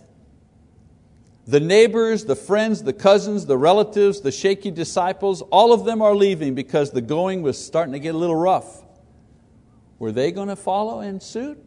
The 1.46 1.60
neighbors, 1.60 2.24
the 2.24 2.34
friends, 2.34 2.82
the 2.82 2.92
cousins, 2.92 3.46
the 3.46 3.56
relatives, 3.56 4.20
the 4.20 4.32
shaky 4.32 4.72
disciples, 4.72 5.42
all 5.42 5.72
of 5.72 5.84
them 5.84 6.02
are 6.02 6.14
leaving 6.14 6.56
because 6.56 6.90
the 6.90 7.00
going 7.00 7.42
was 7.42 7.62
starting 7.64 7.92
to 7.92 8.00
get 8.00 8.14
a 8.14 8.18
little 8.18 8.34
rough. 8.34 8.82
Were 10.00 10.10
they 10.10 10.32
going 10.32 10.48
to 10.48 10.56
follow 10.56 11.00
in 11.00 11.20
suit? 11.20 11.62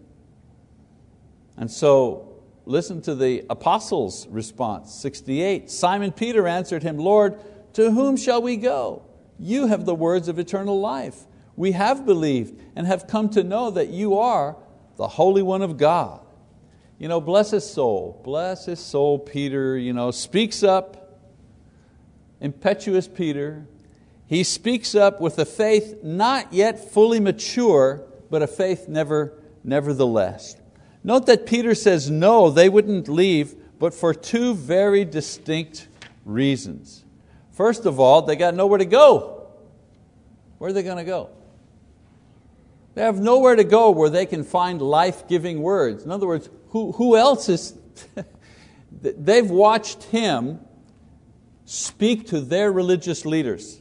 And 1.55 1.71
so, 1.71 2.41
listen 2.65 3.01
to 3.03 3.15
the 3.15 3.45
apostles' 3.49 4.27
response 4.27 4.93
68. 4.93 5.71
Simon 5.71 6.11
Peter 6.11 6.45
answered 6.45 6.83
him, 6.83 6.97
Lord, 6.97 7.39
to 7.73 7.91
whom 7.91 8.17
shall 8.17 8.41
we 8.41 8.57
go? 8.57 9.03
You 9.39 9.67
have 9.67 9.85
the 9.85 9.95
words 9.95 10.27
of 10.27 10.39
eternal 10.39 10.79
life. 10.79 11.25
We 11.55 11.71
have 11.71 12.05
believed 12.05 12.61
and 12.75 12.85
have 12.85 13.07
come 13.07 13.29
to 13.29 13.43
know 13.43 13.71
that 13.71 13.89
you 13.89 14.17
are 14.17 14.57
the 14.97 15.07
Holy 15.07 15.41
One 15.41 15.61
of 15.61 15.77
God. 15.77 16.19
You 16.99 17.07
know, 17.07 17.21
bless 17.21 17.51
his 17.51 17.67
soul, 17.67 18.19
bless 18.25 18.65
his 18.65 18.79
soul, 18.81 19.17
Peter, 19.19 19.77
you 19.77 19.93
know, 19.93 20.11
speaks 20.11 20.63
up, 20.63 21.17
impetuous 22.41 23.07
Peter. 23.07 23.65
He 24.27 24.43
speaks 24.43 24.93
up 24.95 25.21
with 25.21 25.39
a 25.39 25.45
faith 25.45 26.03
not 26.03 26.51
yet 26.51 26.91
fully 26.91 27.21
mature, 27.21 28.03
but 28.29 28.41
a 28.41 28.47
faith 28.47 28.89
never, 28.89 29.33
nevertheless. 29.63 30.57
Note 31.01 31.25
that 31.27 31.45
Peter 31.45 31.73
says 31.73 32.11
no, 32.11 32.49
they 32.49 32.67
wouldn't 32.67 33.07
leave, 33.07 33.55
but 33.79 33.93
for 33.93 34.13
two 34.13 34.53
very 34.53 35.05
distinct 35.05 35.87
reasons. 36.25 37.05
First 37.53 37.85
of 37.85 37.97
all, 38.01 38.23
they 38.23 38.35
got 38.35 38.53
nowhere 38.55 38.77
to 38.77 38.85
go. 38.85 39.47
Where 40.57 40.69
are 40.69 40.73
they 40.73 40.83
going 40.83 40.97
to 40.97 41.05
go? 41.05 41.29
They 42.95 43.03
have 43.03 43.21
nowhere 43.21 43.55
to 43.55 43.63
go 43.63 43.91
where 43.91 44.09
they 44.09 44.25
can 44.25 44.43
find 44.43 44.81
life 44.81 45.29
giving 45.29 45.61
words. 45.61 46.03
In 46.03 46.11
other 46.11 46.27
words, 46.27 46.49
who, 46.69 46.91
who 46.93 47.17
else 47.17 47.49
is, 47.49 47.73
they've 48.91 49.49
watched 49.49 50.03
him 50.03 50.59
speak 51.65 52.27
to 52.27 52.41
their 52.41 52.71
religious 52.71 53.25
leaders. 53.25 53.79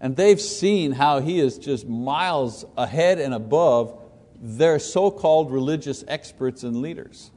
And 0.00 0.16
they've 0.16 0.40
seen 0.40 0.92
how 0.92 1.20
he 1.20 1.40
is 1.40 1.58
just 1.58 1.86
miles 1.86 2.64
ahead 2.76 3.18
and 3.18 3.32
above 3.32 3.98
their 4.38 4.78
so 4.78 5.10
called 5.10 5.50
religious 5.50 6.04
experts 6.06 6.62
and 6.62 6.82
leaders. 6.82 7.30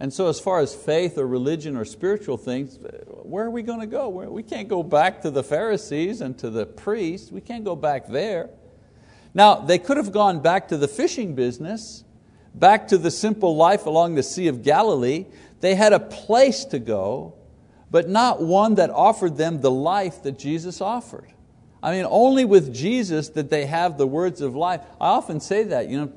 And 0.00 0.12
so, 0.12 0.28
as 0.28 0.40
far 0.40 0.60
as 0.60 0.74
faith 0.74 1.18
or 1.18 1.26
religion 1.26 1.76
or 1.76 1.84
spiritual 1.84 2.36
things, 2.36 2.78
where 3.22 3.44
are 3.44 3.50
we 3.50 3.62
going 3.62 3.80
to 3.80 3.86
go? 3.86 4.08
We 4.08 4.42
can't 4.42 4.68
go 4.68 4.82
back 4.82 5.22
to 5.22 5.30
the 5.30 5.44
Pharisees 5.44 6.20
and 6.22 6.36
to 6.38 6.50
the 6.50 6.66
priests. 6.66 7.30
We 7.30 7.40
can't 7.40 7.64
go 7.64 7.76
back 7.76 8.08
there. 8.08 8.50
Now, 9.34 9.56
they 9.56 9.78
could 9.78 9.98
have 9.98 10.10
gone 10.10 10.40
back 10.40 10.68
to 10.68 10.76
the 10.76 10.88
fishing 10.88 11.34
business 11.34 12.04
back 12.54 12.88
to 12.88 12.98
the 12.98 13.10
simple 13.10 13.56
life 13.56 13.86
along 13.86 14.14
the 14.14 14.22
Sea 14.22 14.48
of 14.48 14.62
Galilee. 14.62 15.26
They 15.60 15.74
had 15.74 15.92
a 15.92 16.00
place 16.00 16.64
to 16.66 16.78
go, 16.78 17.34
but 17.90 18.08
not 18.08 18.42
one 18.42 18.76
that 18.76 18.90
offered 18.90 19.36
them 19.36 19.60
the 19.60 19.70
life 19.70 20.22
that 20.22 20.38
Jesus 20.38 20.80
offered. 20.80 21.32
I 21.82 21.92
mean, 21.92 22.06
only 22.08 22.44
with 22.44 22.72
Jesus 22.72 23.28
did 23.28 23.50
they 23.50 23.66
have 23.66 23.98
the 23.98 24.06
words 24.06 24.40
of 24.40 24.54
life. 24.54 24.80
I 25.00 25.08
often 25.08 25.40
say 25.40 25.64
that, 25.64 25.88
you 25.88 25.98
know, 25.98 26.12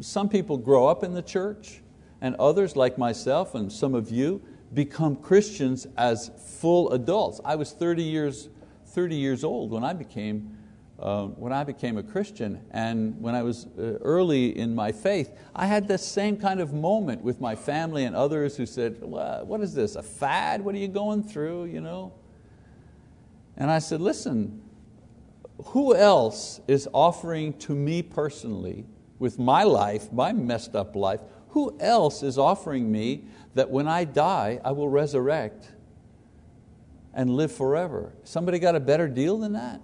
some 0.00 0.28
people 0.28 0.58
grow 0.58 0.86
up 0.86 1.02
in 1.02 1.14
the 1.14 1.22
church, 1.22 1.80
and 2.20 2.34
others, 2.36 2.74
like 2.74 2.98
myself 2.98 3.54
and 3.54 3.72
some 3.72 3.94
of 3.94 4.10
you, 4.10 4.42
become 4.74 5.16
Christians 5.16 5.86
as 5.96 6.30
full 6.58 6.90
adults. 6.90 7.40
I 7.44 7.54
was 7.54 7.72
30 7.72 8.02
years, 8.02 8.48
30 8.86 9.16
years 9.16 9.44
old 9.44 9.70
when 9.70 9.84
I 9.84 9.92
became 9.92 10.57
uh, 10.98 11.26
when 11.26 11.52
I 11.52 11.62
became 11.62 11.96
a 11.96 12.02
Christian 12.02 12.60
and 12.72 13.20
when 13.20 13.34
I 13.34 13.42
was 13.42 13.66
uh, 13.78 13.98
early 14.00 14.58
in 14.58 14.74
my 14.74 14.90
faith, 14.90 15.30
I 15.54 15.66
had 15.66 15.86
this 15.86 16.04
same 16.04 16.36
kind 16.36 16.60
of 16.60 16.72
moment 16.72 17.22
with 17.22 17.40
my 17.40 17.54
family 17.54 18.04
and 18.04 18.16
others 18.16 18.56
who 18.56 18.66
said, 18.66 18.96
what 19.00 19.60
is 19.60 19.74
this, 19.74 19.94
a 19.94 20.02
fad? 20.02 20.62
What 20.62 20.74
are 20.74 20.78
you 20.78 20.88
going 20.88 21.22
through? 21.22 21.66
You 21.66 21.80
know? 21.80 22.14
And 23.56 23.70
I 23.70 23.78
said, 23.78 24.00
listen, 24.00 24.60
who 25.66 25.94
else 25.94 26.60
is 26.66 26.88
offering 26.92 27.52
to 27.58 27.74
me 27.74 28.02
personally, 28.02 28.86
with 29.18 29.38
my 29.38 29.64
life, 29.64 30.12
my 30.12 30.32
messed 30.32 30.76
up 30.76 30.94
life, 30.94 31.20
who 31.50 31.76
else 31.80 32.22
is 32.22 32.38
offering 32.38 32.90
me 32.90 33.24
that 33.54 33.70
when 33.70 33.88
I 33.88 34.04
die, 34.04 34.60
I 34.64 34.72
will 34.72 34.88
resurrect 34.88 35.72
and 37.12 37.30
live 37.30 37.50
forever? 37.50 38.12
Somebody 38.22 38.58
got 38.58 38.76
a 38.76 38.80
better 38.80 39.08
deal 39.08 39.38
than 39.38 39.54
that? 39.54 39.80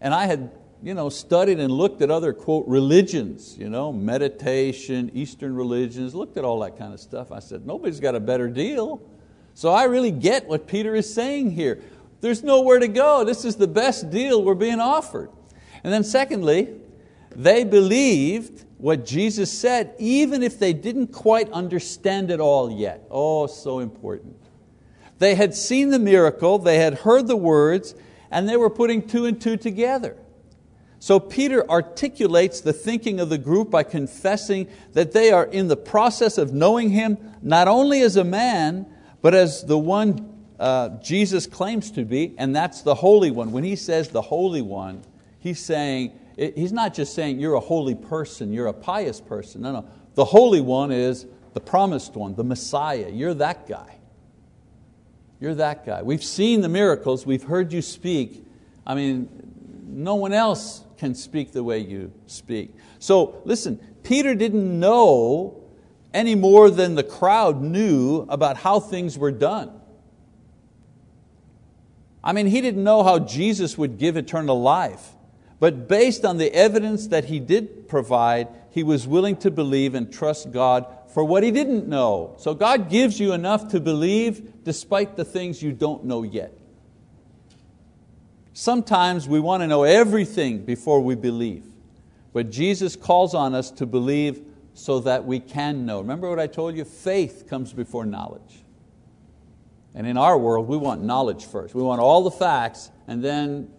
And 0.00 0.14
I 0.14 0.26
had 0.26 0.50
you 0.82 0.94
know, 0.94 1.08
studied 1.08 1.60
and 1.60 1.70
looked 1.70 2.00
at 2.00 2.10
other, 2.10 2.32
quote, 2.32 2.66
religions, 2.66 3.56
you 3.58 3.68
know, 3.68 3.92
meditation, 3.92 5.10
Eastern 5.14 5.54
religions, 5.54 6.14
looked 6.14 6.36
at 6.36 6.44
all 6.44 6.60
that 6.60 6.78
kind 6.78 6.94
of 6.94 7.00
stuff. 7.00 7.30
I 7.32 7.40
said, 7.40 7.66
nobody's 7.66 8.00
got 8.00 8.14
a 8.14 8.20
better 8.20 8.48
deal. 8.48 9.02
So 9.54 9.70
I 9.70 9.84
really 9.84 10.10
get 10.10 10.48
what 10.48 10.66
Peter 10.66 10.94
is 10.94 11.12
saying 11.12 11.50
here. 11.50 11.82
There's 12.20 12.42
nowhere 12.42 12.78
to 12.78 12.88
go. 12.88 13.24
This 13.24 13.44
is 13.44 13.56
the 13.56 13.68
best 13.68 14.10
deal 14.10 14.42
we're 14.42 14.54
being 14.54 14.80
offered. 14.80 15.30
And 15.84 15.92
then 15.92 16.04
secondly, 16.04 16.68
they 17.34 17.64
believed 17.64 18.64
what 18.78 19.04
Jesus 19.04 19.52
said, 19.52 19.94
even 19.98 20.42
if 20.42 20.58
they 20.58 20.72
didn't 20.72 21.08
quite 21.08 21.50
understand 21.52 22.30
it 22.30 22.40
all 22.40 22.70
yet. 22.70 23.06
Oh, 23.10 23.46
so 23.46 23.80
important. 23.80 24.36
They 25.18 25.34
had 25.34 25.54
seen 25.54 25.90
the 25.90 25.98
miracle, 25.98 26.58
they 26.58 26.78
had 26.78 26.94
heard 26.94 27.26
the 27.26 27.36
words, 27.36 27.94
and 28.30 28.48
they 28.48 28.56
were 28.56 28.70
putting 28.70 29.06
two 29.06 29.26
and 29.26 29.40
two 29.40 29.56
together. 29.56 30.16
So 30.98 31.18
Peter 31.18 31.68
articulates 31.68 32.60
the 32.60 32.74
thinking 32.74 33.20
of 33.20 33.30
the 33.30 33.38
group 33.38 33.70
by 33.70 33.84
confessing 33.84 34.68
that 34.92 35.12
they 35.12 35.32
are 35.32 35.46
in 35.46 35.68
the 35.68 35.76
process 35.76 36.36
of 36.36 36.52
knowing 36.52 36.90
Him 36.90 37.16
not 37.40 37.68
only 37.68 38.02
as 38.02 38.16
a 38.16 38.24
man, 38.24 38.86
but 39.22 39.34
as 39.34 39.64
the 39.64 39.78
one 39.78 40.44
uh, 40.58 40.90
Jesus 41.02 41.46
claims 41.46 41.90
to 41.92 42.04
be, 42.04 42.34
and 42.36 42.54
that's 42.54 42.82
the 42.82 42.94
Holy 42.94 43.30
One. 43.30 43.50
When 43.50 43.64
He 43.64 43.76
says 43.76 44.08
the 44.08 44.20
Holy 44.20 44.60
One, 44.60 45.02
He's 45.38 45.58
saying, 45.58 46.12
He's 46.36 46.72
not 46.72 46.92
just 46.92 47.14
saying 47.14 47.40
you're 47.40 47.54
a 47.54 47.60
holy 47.60 47.94
person, 47.94 48.52
you're 48.52 48.66
a 48.66 48.72
pious 48.72 49.20
person. 49.20 49.62
No, 49.62 49.72
no. 49.72 49.88
The 50.14 50.24
Holy 50.24 50.60
One 50.60 50.92
is 50.92 51.26
the 51.54 51.60
promised 51.60 52.14
one, 52.14 52.34
the 52.34 52.44
Messiah. 52.44 53.10
You're 53.10 53.34
that 53.34 53.66
guy. 53.66 53.99
You're 55.40 55.54
that 55.54 55.86
guy. 55.86 56.02
We've 56.02 56.22
seen 56.22 56.60
the 56.60 56.68
miracles, 56.68 57.24
we've 57.24 57.44
heard 57.44 57.72
you 57.72 57.82
speak. 57.82 58.44
I 58.86 58.94
mean, 58.94 59.28
no 59.86 60.14
one 60.14 60.32
else 60.32 60.84
can 60.98 61.14
speak 61.14 61.52
the 61.52 61.64
way 61.64 61.78
you 61.78 62.12
speak. 62.26 62.74
So 62.98 63.40
listen, 63.44 63.78
Peter 64.02 64.34
didn't 64.34 64.78
know 64.78 65.62
any 66.12 66.34
more 66.34 66.70
than 66.70 66.94
the 66.94 67.02
crowd 67.02 67.62
knew 67.62 68.26
about 68.28 68.58
how 68.58 68.80
things 68.80 69.16
were 69.16 69.30
done. 69.30 69.72
I 72.22 72.32
mean, 72.32 72.46
he 72.46 72.60
didn't 72.60 72.84
know 72.84 73.02
how 73.02 73.18
Jesus 73.18 73.78
would 73.78 73.96
give 73.96 74.16
eternal 74.16 74.60
life, 74.60 75.14
But 75.58 75.88
based 75.88 76.24
on 76.24 76.38
the 76.38 76.52
evidence 76.54 77.06
that 77.08 77.26
He 77.26 77.38
did 77.38 77.86
provide, 77.86 78.48
he 78.70 78.82
was 78.82 79.06
willing 79.06 79.36
to 79.38 79.50
believe 79.50 79.94
and 79.94 80.10
trust 80.10 80.50
God 80.50 80.86
for 81.12 81.24
what 81.24 81.42
he 81.42 81.50
didn't 81.50 81.88
know. 81.88 82.34
So 82.38 82.54
God 82.54 82.88
gives 82.88 83.18
you 83.18 83.32
enough 83.32 83.68
to 83.68 83.80
believe 83.80 84.64
despite 84.64 85.16
the 85.16 85.24
things 85.24 85.62
you 85.62 85.72
don't 85.72 86.04
know 86.04 86.22
yet. 86.22 86.52
Sometimes 88.52 89.28
we 89.28 89.40
want 89.40 89.62
to 89.62 89.66
know 89.66 89.84
everything 89.84 90.64
before 90.64 91.00
we 91.00 91.14
believe, 91.14 91.64
but 92.32 92.50
Jesus 92.50 92.96
calls 92.96 93.34
on 93.34 93.54
us 93.54 93.70
to 93.72 93.86
believe 93.86 94.42
so 94.74 95.00
that 95.00 95.24
we 95.24 95.40
can 95.40 95.86
know. 95.86 96.00
Remember 96.00 96.28
what 96.28 96.38
I 96.38 96.46
told 96.46 96.76
you? 96.76 96.84
Faith 96.84 97.46
comes 97.48 97.72
before 97.72 98.04
knowledge. 98.04 98.62
And 99.94 100.06
in 100.06 100.16
our 100.16 100.38
world, 100.38 100.68
we 100.68 100.76
want 100.76 101.02
knowledge 101.02 101.46
first. 101.46 101.74
We 101.74 101.82
want 101.82 102.00
all 102.00 102.22
the 102.22 102.30
facts, 102.30 102.90
and 103.08 103.24
then 103.24 103.70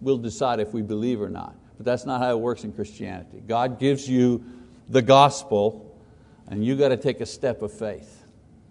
we'll 0.00 0.18
decide 0.18 0.60
if 0.60 0.72
we 0.72 0.82
believe 0.82 1.20
or 1.20 1.28
not. 1.28 1.56
But 1.76 1.86
that's 1.86 2.06
not 2.06 2.20
how 2.20 2.30
it 2.30 2.40
works 2.40 2.64
in 2.64 2.72
Christianity. 2.72 3.42
God 3.46 3.80
gives 3.80 4.08
you 4.08 4.44
the 4.88 5.02
gospel, 5.02 5.87
and 6.48 6.64
you 6.64 6.76
got 6.76 6.88
to 6.88 6.96
take 6.96 7.20
a 7.20 7.26
step 7.26 7.62
of 7.62 7.72
faith. 7.72 8.24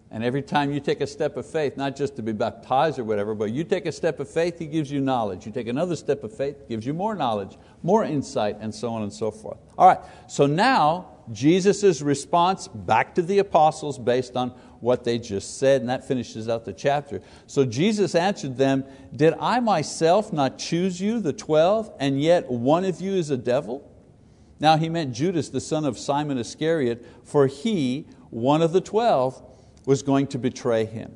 And 0.10 0.24
every 0.24 0.42
time 0.42 0.72
you 0.72 0.80
take 0.80 1.02
a 1.02 1.08
step 1.08 1.36
of 1.36 1.46
faith, 1.46 1.76
not 1.76 1.96
just 1.96 2.16
to 2.16 2.22
be 2.22 2.32
baptized 2.32 2.98
or 2.98 3.04
whatever, 3.04 3.36
but 3.36 3.52
you 3.52 3.66
take 3.66 3.86
a 3.86 3.92
step 3.92 4.22
of 4.22 4.30
faith, 4.30 4.58
He 4.58 4.66
gives 4.66 4.90
you 4.90 5.02
knowledge. 5.02 5.46
You 5.46 5.52
take 5.52 5.68
another 5.68 5.98
step 5.98 6.24
of 6.24 6.36
faith, 6.36 6.70
gives 6.70 6.86
you 6.86 6.94
more 6.94 7.14
knowledge, 7.14 7.58
more 7.84 8.06
insight, 8.06 8.58
and 8.62 8.74
so 8.74 8.94
on 8.94 9.04
and 9.04 9.12
so 9.12 9.32
forth. 9.32 9.58
All 9.78 9.86
right, 9.86 10.00
so 10.28 10.46
now 10.46 11.10
Jesus' 11.34 12.02
response 12.02 12.70
back 12.70 13.16
to 13.16 13.22
the 13.22 13.40
apostles 13.40 14.00
based 14.00 14.38
on 14.38 14.52
what 14.80 15.04
they 15.04 15.20
just 15.20 15.58
said, 15.58 15.82
and 15.82 15.90
that 15.90 16.08
finishes 16.08 16.48
out 16.48 16.64
the 16.64 16.72
chapter. 16.72 17.22
So 17.46 17.66
Jesus 17.66 18.16
answered 18.16 18.56
them, 18.56 18.86
Did 19.14 19.34
I 19.40 19.60
myself 19.60 20.32
not 20.32 20.58
choose 20.58 21.02
you, 21.02 21.20
the 21.20 21.34
twelve, 21.34 21.92
and 22.00 22.22
yet 22.22 22.50
one 22.50 22.86
of 22.86 23.02
you 23.02 23.14
is 23.14 23.30
a 23.30 23.38
devil? 23.38 23.87
Now 24.60 24.78
he 24.78 24.90
meant 24.90 25.14
Judas, 25.14 25.50
the 25.50 25.62
son 25.62 25.86
of 25.86 25.98
Simon 25.98 26.38
Iscariot, 26.38 27.06
for 27.24 27.48
he, 27.48 28.08
one 28.30 28.62
of 28.62 28.74
the 28.74 28.82
twelve, 28.82 29.42
was 29.86 30.04
going 30.04 30.28
to 30.28 30.40
betray 30.40 30.86
him. 30.86 31.16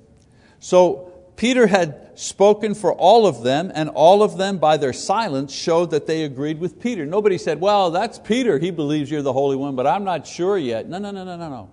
So 0.59 1.11
Peter 1.35 1.67
had 1.67 2.11
spoken 2.13 2.75
for 2.75 2.93
all 2.93 3.25
of 3.25 3.43
them, 3.43 3.71
and 3.73 3.89
all 3.89 4.21
of 4.21 4.37
them, 4.37 4.59
by 4.59 4.77
their 4.77 4.93
silence, 4.93 5.51
showed 5.51 5.89
that 5.91 6.05
they 6.05 6.23
agreed 6.23 6.59
with 6.59 6.79
Peter. 6.79 7.05
Nobody 7.05 7.37
said, 7.37 7.59
Well, 7.59 7.89
that's 7.89 8.19
Peter, 8.19 8.59
he 8.59 8.69
believes 8.69 9.09
you're 9.09 9.23
the 9.23 9.33
Holy 9.33 9.55
One, 9.55 9.75
but 9.75 9.87
I'm 9.87 10.03
not 10.03 10.27
sure 10.27 10.57
yet. 10.57 10.87
No, 10.87 10.99
no, 10.99 11.09
no, 11.11 11.23
no, 11.23 11.35
no, 11.35 11.49
no. 11.49 11.69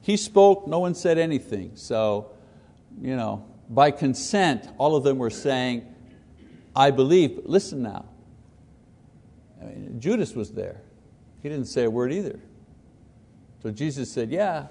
He 0.00 0.16
spoke, 0.16 0.66
no 0.66 0.80
one 0.80 0.96
said 0.96 1.18
anything. 1.18 1.72
So, 1.76 2.32
you 3.00 3.14
know, 3.14 3.46
by 3.70 3.92
consent, 3.92 4.68
all 4.76 4.96
of 4.96 5.04
them 5.04 5.18
were 5.18 5.30
saying, 5.30 5.86
I 6.74 6.90
believe. 6.90 7.36
But 7.36 7.48
listen 7.48 7.82
now, 7.82 8.06
I 9.60 9.66
mean, 9.66 10.00
Judas 10.00 10.34
was 10.34 10.50
there. 10.50 10.81
He 11.42 11.48
didn't 11.48 11.66
say 11.66 11.84
a 11.84 11.90
word 11.90 12.12
either. 12.12 12.38
So 13.62 13.70
Jesus 13.70 14.10
said, 14.10 14.30
Yeah, 14.30 14.68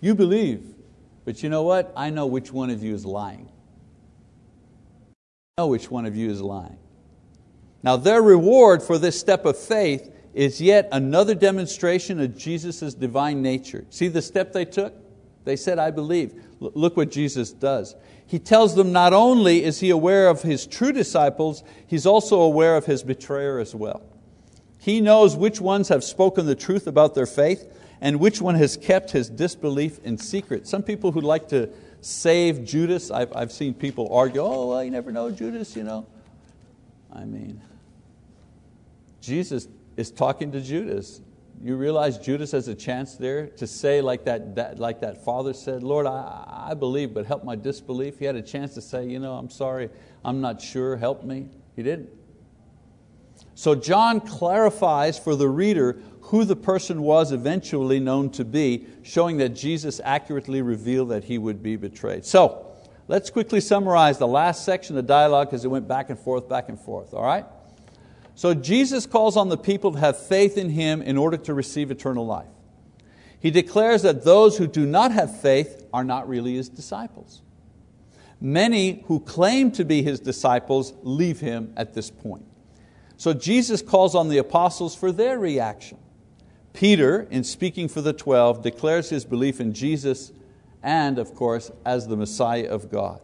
you 0.00 0.14
believe, 0.14 0.74
but 1.24 1.42
you 1.42 1.48
know 1.48 1.62
what? 1.62 1.92
I 1.96 2.10
know 2.10 2.26
which 2.26 2.52
one 2.52 2.70
of 2.70 2.82
you 2.82 2.94
is 2.94 3.04
lying 3.04 3.48
know 5.58 5.68
which 5.68 5.90
one 5.90 6.04
of 6.04 6.14
you 6.14 6.28
is 6.28 6.42
lying. 6.42 6.76
Now, 7.82 7.96
their 7.96 8.20
reward 8.20 8.82
for 8.82 8.98
this 8.98 9.18
step 9.18 9.46
of 9.46 9.56
faith 9.56 10.12
is 10.34 10.60
yet 10.60 10.86
another 10.92 11.34
demonstration 11.34 12.20
of 12.20 12.36
Jesus' 12.36 12.92
divine 12.92 13.40
nature. 13.40 13.86
See 13.88 14.08
the 14.08 14.20
step 14.20 14.52
they 14.52 14.66
took? 14.66 14.92
They 15.46 15.56
said, 15.56 15.78
I 15.78 15.92
believe. 15.92 16.34
Look 16.60 16.98
what 16.98 17.10
Jesus 17.10 17.52
does. 17.52 17.96
He 18.26 18.38
tells 18.38 18.74
them 18.74 18.92
not 18.92 19.14
only 19.14 19.64
is 19.64 19.80
He 19.80 19.88
aware 19.88 20.28
of 20.28 20.42
His 20.42 20.66
true 20.66 20.92
disciples, 20.92 21.64
He's 21.86 22.04
also 22.04 22.42
aware 22.42 22.76
of 22.76 22.84
His 22.84 23.02
betrayer 23.02 23.58
as 23.58 23.74
well. 23.74 24.02
He 24.86 25.00
knows 25.00 25.34
which 25.34 25.60
ones 25.60 25.88
have 25.88 26.04
spoken 26.04 26.46
the 26.46 26.54
truth 26.54 26.86
about 26.86 27.16
their 27.16 27.26
faith 27.26 27.76
and 28.00 28.20
which 28.20 28.40
one 28.40 28.54
has 28.54 28.76
kept 28.76 29.10
his 29.10 29.28
disbelief 29.28 29.98
in 30.04 30.16
secret. 30.16 30.68
Some 30.68 30.84
people 30.84 31.10
who 31.10 31.20
like 31.20 31.48
to 31.48 31.70
save 32.02 32.64
Judas. 32.64 33.10
I've, 33.10 33.34
I've 33.34 33.50
seen 33.50 33.74
people 33.74 34.14
argue, 34.14 34.40
oh, 34.42 34.68
well, 34.68 34.84
you 34.84 34.92
never 34.92 35.10
know 35.10 35.32
Judas, 35.32 35.74
you 35.74 35.82
know. 35.82 36.06
I 37.12 37.24
mean, 37.24 37.60
Jesus 39.20 39.66
is 39.96 40.12
talking 40.12 40.52
to 40.52 40.60
Judas. 40.60 41.20
You 41.60 41.74
realize 41.74 42.16
Judas 42.16 42.52
has 42.52 42.68
a 42.68 42.74
chance 42.76 43.16
there 43.16 43.48
to 43.48 43.66
say, 43.66 44.00
like 44.00 44.24
that, 44.26 44.54
that, 44.54 44.78
like 44.78 45.00
that 45.00 45.24
father 45.24 45.52
said, 45.52 45.82
Lord, 45.82 46.06
I, 46.06 46.68
I 46.70 46.74
believe, 46.74 47.12
but 47.12 47.26
help 47.26 47.42
my 47.42 47.56
disbelief. 47.56 48.20
He 48.20 48.24
had 48.24 48.36
a 48.36 48.42
chance 48.42 48.74
to 48.74 48.80
say, 48.80 49.04
you 49.04 49.18
know, 49.18 49.32
I'm 49.32 49.50
sorry, 49.50 49.90
I'm 50.24 50.40
not 50.40 50.60
sure, 50.60 50.96
help 50.96 51.24
me. 51.24 51.48
He 51.74 51.82
didn't. 51.82 52.08
So 53.54 53.74
John 53.74 54.20
clarifies 54.20 55.18
for 55.18 55.34
the 55.34 55.48
reader 55.48 55.98
who 56.26 56.44
the 56.44 56.56
person 56.56 57.02
was 57.02 57.30
eventually 57.30 58.00
known 58.00 58.30
to 58.30 58.44
be, 58.44 58.86
showing 59.02 59.36
that 59.36 59.50
Jesus 59.50 60.00
accurately 60.02 60.60
revealed 60.60 61.10
that 61.10 61.24
he 61.24 61.38
would 61.38 61.62
be 61.62 61.76
betrayed. 61.76 62.24
So, 62.24 62.66
let's 63.06 63.30
quickly 63.30 63.60
summarize 63.60 64.18
the 64.18 64.26
last 64.26 64.64
section 64.64 64.98
of 64.98 65.06
dialogue 65.06 65.48
because 65.48 65.64
it 65.64 65.68
went 65.68 65.86
back 65.86 66.10
and 66.10 66.18
forth, 66.18 66.48
back 66.48 66.68
and 66.68 66.80
forth, 66.80 67.14
all 67.14 67.22
right? 67.22 67.46
So, 68.34 68.54
Jesus 68.54 69.06
calls 69.06 69.36
on 69.36 69.48
the 69.50 69.56
people 69.56 69.92
to 69.92 69.98
have 70.00 70.18
faith 70.18 70.58
in 70.58 70.70
Him 70.70 71.00
in 71.00 71.16
order 71.16 71.36
to 71.36 71.54
receive 71.54 71.92
eternal 71.92 72.26
life. 72.26 72.48
He 73.38 73.52
declares 73.52 74.02
that 74.02 74.24
those 74.24 74.58
who 74.58 74.66
do 74.66 74.84
not 74.84 75.12
have 75.12 75.40
faith 75.40 75.86
are 75.92 76.04
not 76.04 76.28
really 76.28 76.56
His 76.56 76.68
disciples. 76.68 77.40
Many 78.40 79.04
who 79.06 79.20
claim 79.20 79.70
to 79.72 79.84
be 79.84 80.02
His 80.02 80.18
disciples 80.18 80.92
leave 81.04 81.38
Him 81.38 81.72
at 81.76 81.94
this 81.94 82.10
point. 82.10 82.44
So 83.16 83.32
Jesus 83.32 83.82
calls 83.82 84.14
on 84.14 84.28
the 84.28 84.38
apostles 84.38 84.94
for 84.94 85.12
their 85.12 85.38
reaction. 85.38 85.98
Peter, 86.72 87.26
in 87.30 87.44
speaking 87.44 87.88
for 87.88 88.02
the 88.02 88.12
12, 88.12 88.62
declares 88.62 89.08
his 89.08 89.24
belief 89.24 89.60
in 89.60 89.72
Jesus 89.72 90.32
and, 90.82 91.18
of 91.18 91.34
course, 91.34 91.70
as 91.84 92.06
the 92.06 92.16
Messiah 92.16 92.68
of 92.68 92.90
God. 92.90 93.20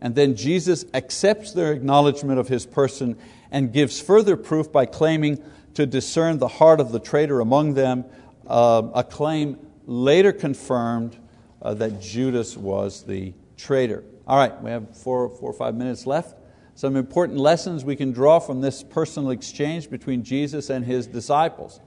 And 0.00 0.14
then 0.14 0.36
Jesus 0.36 0.84
accepts 0.92 1.52
their 1.52 1.72
acknowledgement 1.72 2.38
of 2.38 2.48
His 2.48 2.66
person 2.66 3.16
and 3.50 3.72
gives 3.72 4.00
further 4.00 4.36
proof 4.36 4.70
by 4.70 4.84
claiming 4.84 5.42
to 5.74 5.86
discern 5.86 6.38
the 6.38 6.48
heart 6.48 6.80
of 6.80 6.92
the 6.92 7.00
traitor 7.00 7.40
among 7.40 7.74
them, 7.74 8.04
uh, 8.46 8.82
a 8.94 9.02
claim 9.02 9.58
later 9.86 10.32
confirmed 10.32 11.16
uh, 11.62 11.72
that 11.74 12.02
Judas 12.02 12.56
was 12.56 13.04
the 13.04 13.32
traitor. 13.56 14.04
All 14.26 14.36
right, 14.36 14.60
we 14.62 14.70
have 14.70 14.96
four, 14.96 15.30
four 15.30 15.50
or 15.50 15.54
five 15.54 15.74
minutes 15.74 16.06
left. 16.06 16.36
Some 16.74 16.96
important 16.96 17.38
lessons 17.38 17.84
we 17.84 17.96
can 17.96 18.12
draw 18.12 18.40
from 18.40 18.60
this 18.60 18.82
personal 18.82 19.30
exchange 19.30 19.90
between 19.90 20.24
Jesus 20.24 20.70
and 20.70 20.84
His 20.84 21.06
disciples. 21.06 21.80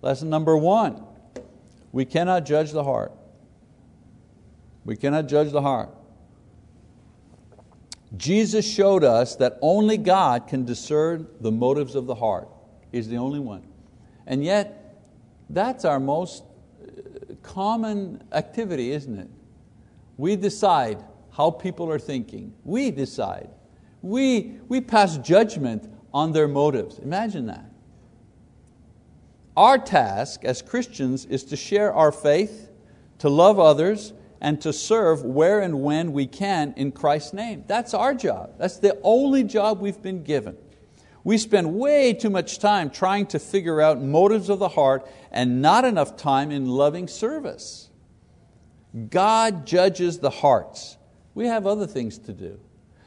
Lesson 0.00 0.30
number 0.30 0.56
one 0.56 1.04
we 1.92 2.04
cannot 2.06 2.46
judge 2.46 2.72
the 2.72 2.84
heart. 2.84 3.12
We 4.84 4.96
cannot 4.96 5.28
judge 5.28 5.52
the 5.52 5.60
heart. 5.60 5.90
Jesus 8.16 8.66
showed 8.66 9.04
us 9.04 9.36
that 9.36 9.58
only 9.62 9.96
God 9.96 10.48
can 10.48 10.64
discern 10.64 11.26
the 11.40 11.52
motives 11.52 11.94
of 11.94 12.06
the 12.06 12.14
heart. 12.14 12.48
He's 12.90 13.08
the 13.08 13.16
only 13.16 13.40
one. 13.40 13.62
And 14.26 14.44
yet, 14.44 14.98
that's 15.48 15.84
our 15.84 16.00
most 16.00 16.44
uh, 16.82 17.34
common 17.42 18.22
activity, 18.32 18.92
isn't 18.92 19.18
it? 19.18 19.28
We 20.16 20.36
decide 20.36 21.02
how 21.30 21.50
people 21.50 21.90
are 21.90 21.98
thinking. 21.98 22.54
We 22.64 22.90
decide. 22.90 23.48
We, 24.02 24.58
we 24.68 24.80
pass 24.80 25.16
judgment 25.18 25.88
on 26.12 26.32
their 26.32 26.48
motives. 26.48 26.98
Imagine 26.98 27.46
that. 27.46 27.70
Our 29.56 29.78
task 29.78 30.44
as 30.44 30.62
Christians 30.62 31.24
is 31.26 31.44
to 31.44 31.56
share 31.56 31.92
our 31.92 32.10
faith, 32.10 32.70
to 33.18 33.28
love 33.28 33.58
others, 33.58 34.12
and 34.40 34.60
to 34.62 34.72
serve 34.72 35.22
where 35.22 35.60
and 35.60 35.82
when 35.82 36.12
we 36.12 36.26
can 36.26 36.74
in 36.76 36.90
Christ's 36.90 37.32
name. 37.32 37.64
That's 37.66 37.94
our 37.94 38.12
job. 38.12 38.54
That's 38.58 38.78
the 38.78 38.98
only 39.02 39.44
job 39.44 39.80
we've 39.80 40.02
been 40.02 40.24
given. 40.24 40.56
We 41.22 41.38
spend 41.38 41.74
way 41.74 42.14
too 42.14 42.30
much 42.30 42.58
time 42.58 42.90
trying 42.90 43.26
to 43.26 43.38
figure 43.38 43.80
out 43.80 44.02
motives 44.02 44.48
of 44.48 44.58
the 44.58 44.70
heart 44.70 45.08
and 45.30 45.62
not 45.62 45.84
enough 45.84 46.16
time 46.16 46.50
in 46.50 46.66
loving 46.66 47.06
service. 47.06 47.90
God 49.08 49.64
judges 49.66 50.18
the 50.18 50.30
hearts. 50.30 50.96
We 51.34 51.46
have 51.46 51.66
other 51.66 51.86
things 51.86 52.18
to 52.18 52.32
do. 52.32 52.58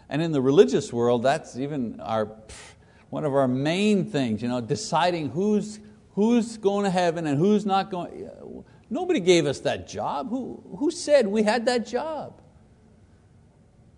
And 0.09 0.21
in 0.21 0.31
the 0.31 0.41
religious 0.41 0.93
world, 0.93 1.23
that's 1.23 1.57
even 1.57 1.99
our, 1.99 2.29
one 3.09 3.25
of 3.25 3.33
our 3.33 3.47
main 3.47 4.05
things, 4.05 4.41
you 4.41 4.47
know, 4.47 4.61
deciding 4.61 5.29
who's 5.29 5.79
who's 6.15 6.57
going 6.57 6.85
to 6.85 6.89
heaven 6.89 7.27
and 7.27 7.37
who's 7.37 7.65
not 7.65 7.91
going. 7.91 8.29
Nobody 8.89 9.19
gave 9.19 9.45
us 9.45 9.59
that 9.61 9.87
job. 9.87 10.29
Who, 10.29 10.63
who 10.77 10.89
said 10.89 11.27
we 11.27 11.43
had 11.43 11.65
that 11.65 11.85
job? 11.85 12.41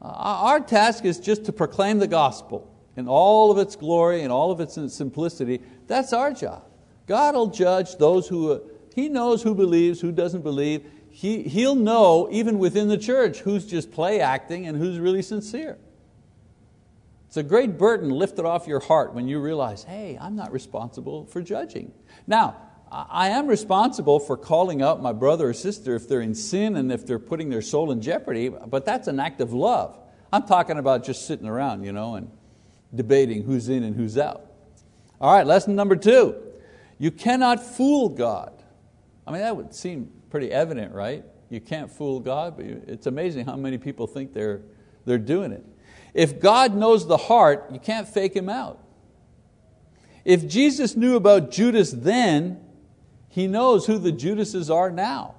Uh, 0.01 0.07
our 0.07 0.59
task 0.59 1.05
is 1.05 1.19
just 1.19 1.45
to 1.45 1.53
proclaim 1.53 1.99
the 1.99 2.07
gospel 2.07 2.73
in 2.95 3.07
all 3.07 3.51
of 3.51 3.59
its 3.59 3.75
glory 3.75 4.23
and 4.23 4.31
all 4.31 4.51
of 4.51 4.59
its 4.59 4.73
simplicity. 4.93 5.61
That's 5.85 6.13
our 6.13 6.33
job. 6.33 6.63
God 7.05 7.35
will 7.35 7.47
judge 7.47 7.97
those 7.97 8.27
who, 8.27 8.61
He 8.95 9.09
knows 9.09 9.43
who 9.43 9.53
believes, 9.53 10.01
who 10.01 10.11
doesn't 10.11 10.41
believe. 10.41 10.85
He, 11.09 11.43
he'll 11.43 11.75
know, 11.75 12.27
even 12.31 12.59
within 12.59 12.87
the 12.87 12.97
church, 12.97 13.39
who's 13.39 13.65
just 13.65 13.91
play 13.91 14.19
acting 14.19 14.67
and 14.67 14.77
who's 14.77 14.99
really 14.99 15.21
sincere. 15.21 15.77
It's 17.27 17.37
a 17.37 17.43
great 17.43 17.77
burden 17.77 18.09
lifted 18.09 18.45
off 18.45 18.67
your 18.67 18.79
heart 18.79 19.13
when 19.13 19.27
you 19.27 19.39
realize, 19.39 19.83
hey, 19.83 20.17
I'm 20.19 20.35
not 20.35 20.51
responsible 20.51 21.25
for 21.25 21.41
judging. 21.41 21.91
Now, 22.25 22.55
I 22.89 23.29
am 23.29 23.47
responsible 23.47 24.19
for 24.19 24.37
calling 24.37 24.81
out 24.81 25.01
my 25.01 25.11
brother 25.11 25.49
or 25.49 25.53
sister 25.53 25.95
if 25.95 26.07
they're 26.07 26.21
in 26.21 26.33
sin 26.33 26.77
and 26.77 26.89
if 26.91 27.05
they're 27.05 27.19
putting 27.19 27.49
their 27.49 27.61
soul 27.61 27.91
in 27.91 28.01
jeopardy, 28.01 28.47
but 28.47 28.85
that's 28.85 29.09
an 29.09 29.19
act 29.19 29.41
of 29.41 29.51
love. 29.51 29.99
I'm 30.31 30.43
talking 30.43 30.77
about 30.77 31.03
just 31.03 31.27
sitting 31.27 31.47
around 31.47 31.83
you 31.83 31.91
know, 31.91 32.15
and 32.15 32.31
debating 32.95 33.43
who's 33.43 33.67
in 33.67 33.83
and 33.83 33.95
who's 33.95 34.17
out. 34.17 34.49
All 35.19 35.33
right, 35.33 35.45
lesson 35.45 35.75
number 35.75 35.97
two. 35.97 36.35
You 36.97 37.11
cannot 37.11 37.63
fool 37.63 38.09
God. 38.09 38.63
I 39.25 39.31
mean, 39.31 39.41
that 39.41 39.55
would 39.55 39.73
seem 39.73 40.11
pretty 40.29 40.51
evident, 40.51 40.93
right? 40.93 41.25
You 41.49 41.59
can't 41.59 41.91
fool 41.91 42.19
God, 42.19 42.55
but 42.57 42.65
it's 42.65 43.07
amazing 43.07 43.45
how 43.45 43.55
many 43.55 43.77
people 43.77 44.07
think 44.07 44.33
they're, 44.33 44.61
they're 45.05 45.17
doing 45.17 45.51
it. 45.51 45.65
If 46.17 46.41
God 46.41 46.75
knows 46.75 47.05
the 47.05 47.15
heart, 47.15 47.67
you 47.71 47.79
can't 47.79 48.07
fake 48.07 48.35
Him 48.35 48.49
out. 48.49 48.83
If 50.25 50.47
Jesus 50.47 50.97
knew 50.97 51.15
about 51.15 51.51
Judas 51.51 51.91
then, 51.91 52.59
He 53.29 53.45
knows 53.45 53.85
who 53.85 53.99
the 53.99 54.11
Judases 54.11 54.71
are 54.71 54.89
now. 54.89 55.35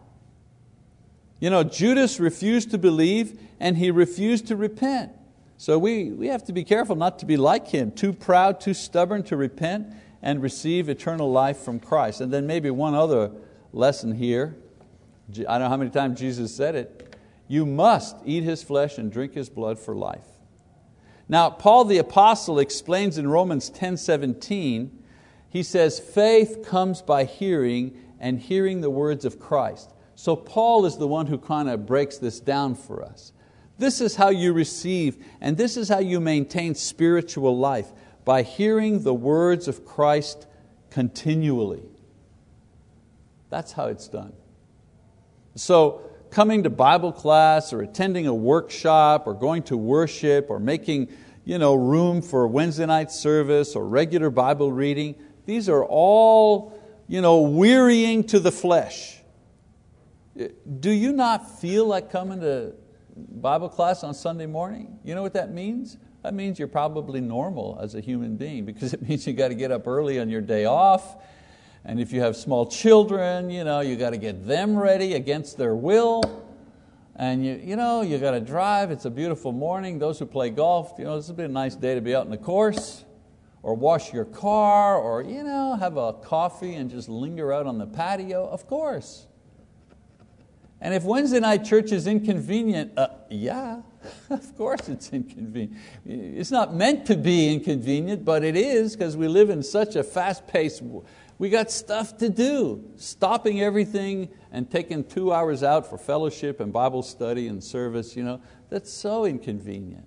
You 1.40 1.50
know, 1.50 1.64
Judas 1.64 2.20
refused 2.20 2.70
to 2.70 2.78
believe 2.78 3.40
and 3.60 3.76
he 3.76 3.90
refused 3.90 4.46
to 4.48 4.56
repent. 4.56 5.12
So 5.56 5.78
we, 5.78 6.10
we 6.10 6.28
have 6.28 6.44
to 6.44 6.52
be 6.52 6.64
careful 6.64 6.96
not 6.96 7.18
to 7.20 7.26
be 7.26 7.36
like 7.36 7.68
him, 7.68 7.90
too 7.90 8.12
proud, 8.12 8.60
too 8.60 8.74
stubborn 8.74 9.24
to 9.24 9.36
repent 9.36 9.92
and 10.22 10.42
receive 10.42 10.88
eternal 10.88 11.30
life 11.30 11.58
from 11.58 11.80
Christ. 11.80 12.20
And 12.20 12.32
then 12.32 12.46
maybe 12.46 12.70
one 12.70 12.94
other 12.94 13.32
lesson 13.72 14.14
here. 14.14 14.56
I 15.30 15.58
don't 15.58 15.62
know 15.62 15.68
how 15.68 15.76
many 15.76 15.90
times 15.90 16.18
Jesus 16.18 16.54
said 16.54 16.74
it. 16.74 17.16
You 17.48 17.66
must 17.66 18.16
eat 18.24 18.44
His 18.44 18.62
flesh 18.62 18.98
and 18.98 19.10
drink 19.10 19.34
His 19.34 19.48
blood 19.48 19.78
for 19.78 19.94
life. 19.94 20.37
Now, 21.28 21.50
Paul 21.50 21.84
the 21.84 21.98
Apostle 21.98 22.58
explains 22.58 23.18
in 23.18 23.28
Romans 23.28 23.68
10 23.70 23.96
17, 23.96 25.02
he 25.50 25.62
says, 25.62 25.98
faith 25.98 26.64
comes 26.64 27.02
by 27.02 27.24
hearing, 27.24 27.96
and 28.20 28.40
hearing 28.40 28.80
the 28.80 28.90
words 28.90 29.24
of 29.24 29.38
Christ. 29.38 29.92
So, 30.14 30.34
Paul 30.34 30.84
is 30.84 30.96
the 30.96 31.06
one 31.06 31.26
who 31.26 31.38
kind 31.38 31.68
of 31.68 31.86
breaks 31.86 32.18
this 32.18 32.40
down 32.40 32.74
for 32.74 33.04
us. 33.04 33.32
This 33.78 34.00
is 34.00 34.16
how 34.16 34.30
you 34.30 34.52
receive, 34.52 35.24
and 35.40 35.56
this 35.56 35.76
is 35.76 35.88
how 35.88 36.00
you 36.00 36.18
maintain 36.18 36.74
spiritual 36.74 37.56
life 37.56 37.92
by 38.24 38.42
hearing 38.42 39.04
the 39.04 39.14
words 39.14 39.68
of 39.68 39.84
Christ 39.84 40.46
continually. 40.90 41.84
That's 43.50 43.72
how 43.72 43.86
it's 43.86 44.08
done. 44.08 44.32
So, 45.54 46.02
coming 46.30 46.62
to 46.62 46.70
Bible 46.70 47.12
class 47.12 47.72
or 47.72 47.82
attending 47.82 48.26
a 48.26 48.34
workshop 48.34 49.26
or 49.26 49.34
going 49.34 49.62
to 49.64 49.76
worship 49.76 50.50
or 50.50 50.58
making 50.58 51.08
you 51.44 51.58
know, 51.58 51.74
room 51.74 52.20
for 52.20 52.46
Wednesday 52.46 52.86
night 52.86 53.10
service 53.10 53.74
or 53.74 53.86
regular 53.86 54.28
Bible 54.28 54.70
reading, 54.70 55.14
these 55.46 55.68
are 55.68 55.84
all 55.84 56.78
you 57.08 57.22
know, 57.22 57.40
wearying 57.40 58.22
to 58.22 58.38
the 58.38 58.52
flesh. 58.52 59.18
Do 60.78 60.90
you 60.90 61.12
not 61.12 61.58
feel 61.58 61.86
like 61.86 62.10
coming 62.10 62.40
to 62.40 62.74
Bible 63.16 63.70
class 63.70 64.04
on 64.04 64.14
Sunday 64.14 64.46
morning? 64.46 64.98
You 65.02 65.14
know 65.14 65.22
what 65.22 65.32
that 65.32 65.52
means? 65.52 65.96
That 66.22 66.34
means 66.34 66.58
you're 66.58 66.68
probably 66.68 67.20
normal 67.20 67.78
as 67.80 67.94
a 67.94 68.00
human 68.00 68.36
being 68.36 68.64
because 68.64 68.92
it 68.92 69.02
means 69.08 69.26
you 69.26 69.32
got 69.32 69.48
to 69.48 69.54
get 69.54 69.72
up 69.72 69.86
early 69.86 70.20
on 70.20 70.28
your 70.28 70.42
day 70.42 70.66
off 70.66 71.16
and 71.88 71.98
if 71.98 72.12
you 72.12 72.20
have 72.20 72.36
small 72.36 72.66
children, 72.66 73.48
you 73.48 73.64
know, 73.64 73.80
you 73.80 73.96
got 73.96 74.10
to 74.10 74.18
get 74.18 74.46
them 74.46 74.76
ready 74.76 75.14
against 75.14 75.56
their 75.56 75.74
will. 75.74 76.44
And 77.16 77.42
you, 77.42 77.58
you, 77.64 77.76
know, 77.76 78.02
you 78.02 78.18
got 78.18 78.32
to 78.32 78.40
drive, 78.40 78.90
it's 78.90 79.06
a 79.06 79.10
beautiful 79.10 79.52
morning. 79.52 79.98
Those 79.98 80.18
who 80.18 80.26
play 80.26 80.50
golf, 80.50 80.92
you 80.98 81.06
know, 81.06 81.16
this 81.16 81.28
would 81.28 81.38
be 81.38 81.44
a 81.44 81.48
nice 81.48 81.74
day 81.74 81.94
to 81.94 82.02
be 82.02 82.14
out 82.14 82.26
in 82.26 82.30
the 82.30 82.36
course, 82.36 83.06
or 83.62 83.72
wash 83.72 84.12
your 84.12 84.26
car, 84.26 84.98
or 84.98 85.22
you 85.22 85.42
know, 85.42 85.76
have 85.76 85.96
a 85.96 86.12
coffee 86.12 86.74
and 86.74 86.90
just 86.90 87.08
linger 87.08 87.54
out 87.54 87.64
on 87.64 87.78
the 87.78 87.86
patio, 87.86 88.46
of 88.46 88.66
course. 88.66 89.26
And 90.82 90.92
if 90.92 91.04
Wednesday 91.04 91.40
night 91.40 91.64
church 91.64 91.90
is 91.90 92.06
inconvenient, 92.06 92.98
uh, 92.98 93.08
yeah, 93.30 93.80
of 94.30 94.56
course 94.58 94.90
it's 94.90 95.10
inconvenient. 95.10 95.74
It's 96.04 96.50
not 96.50 96.74
meant 96.74 97.06
to 97.06 97.16
be 97.16 97.50
inconvenient, 97.50 98.26
but 98.26 98.44
it 98.44 98.56
is 98.56 98.94
because 98.94 99.16
we 99.16 99.26
live 99.26 99.48
in 99.48 99.62
such 99.62 99.96
a 99.96 100.04
fast-paced 100.04 100.82
we 101.38 101.50
got 101.50 101.70
stuff 101.70 102.18
to 102.18 102.28
do. 102.28 102.84
Stopping 102.96 103.60
everything 103.60 104.28
and 104.50 104.70
taking 104.70 105.04
two 105.04 105.32
hours 105.32 105.62
out 105.62 105.88
for 105.88 105.96
fellowship 105.96 106.58
and 106.60 106.72
Bible 106.72 107.02
study 107.02 107.46
and 107.46 107.62
service, 107.62 108.16
you 108.16 108.24
know, 108.24 108.40
that's 108.70 108.92
so 108.92 109.24
inconvenient. 109.24 110.06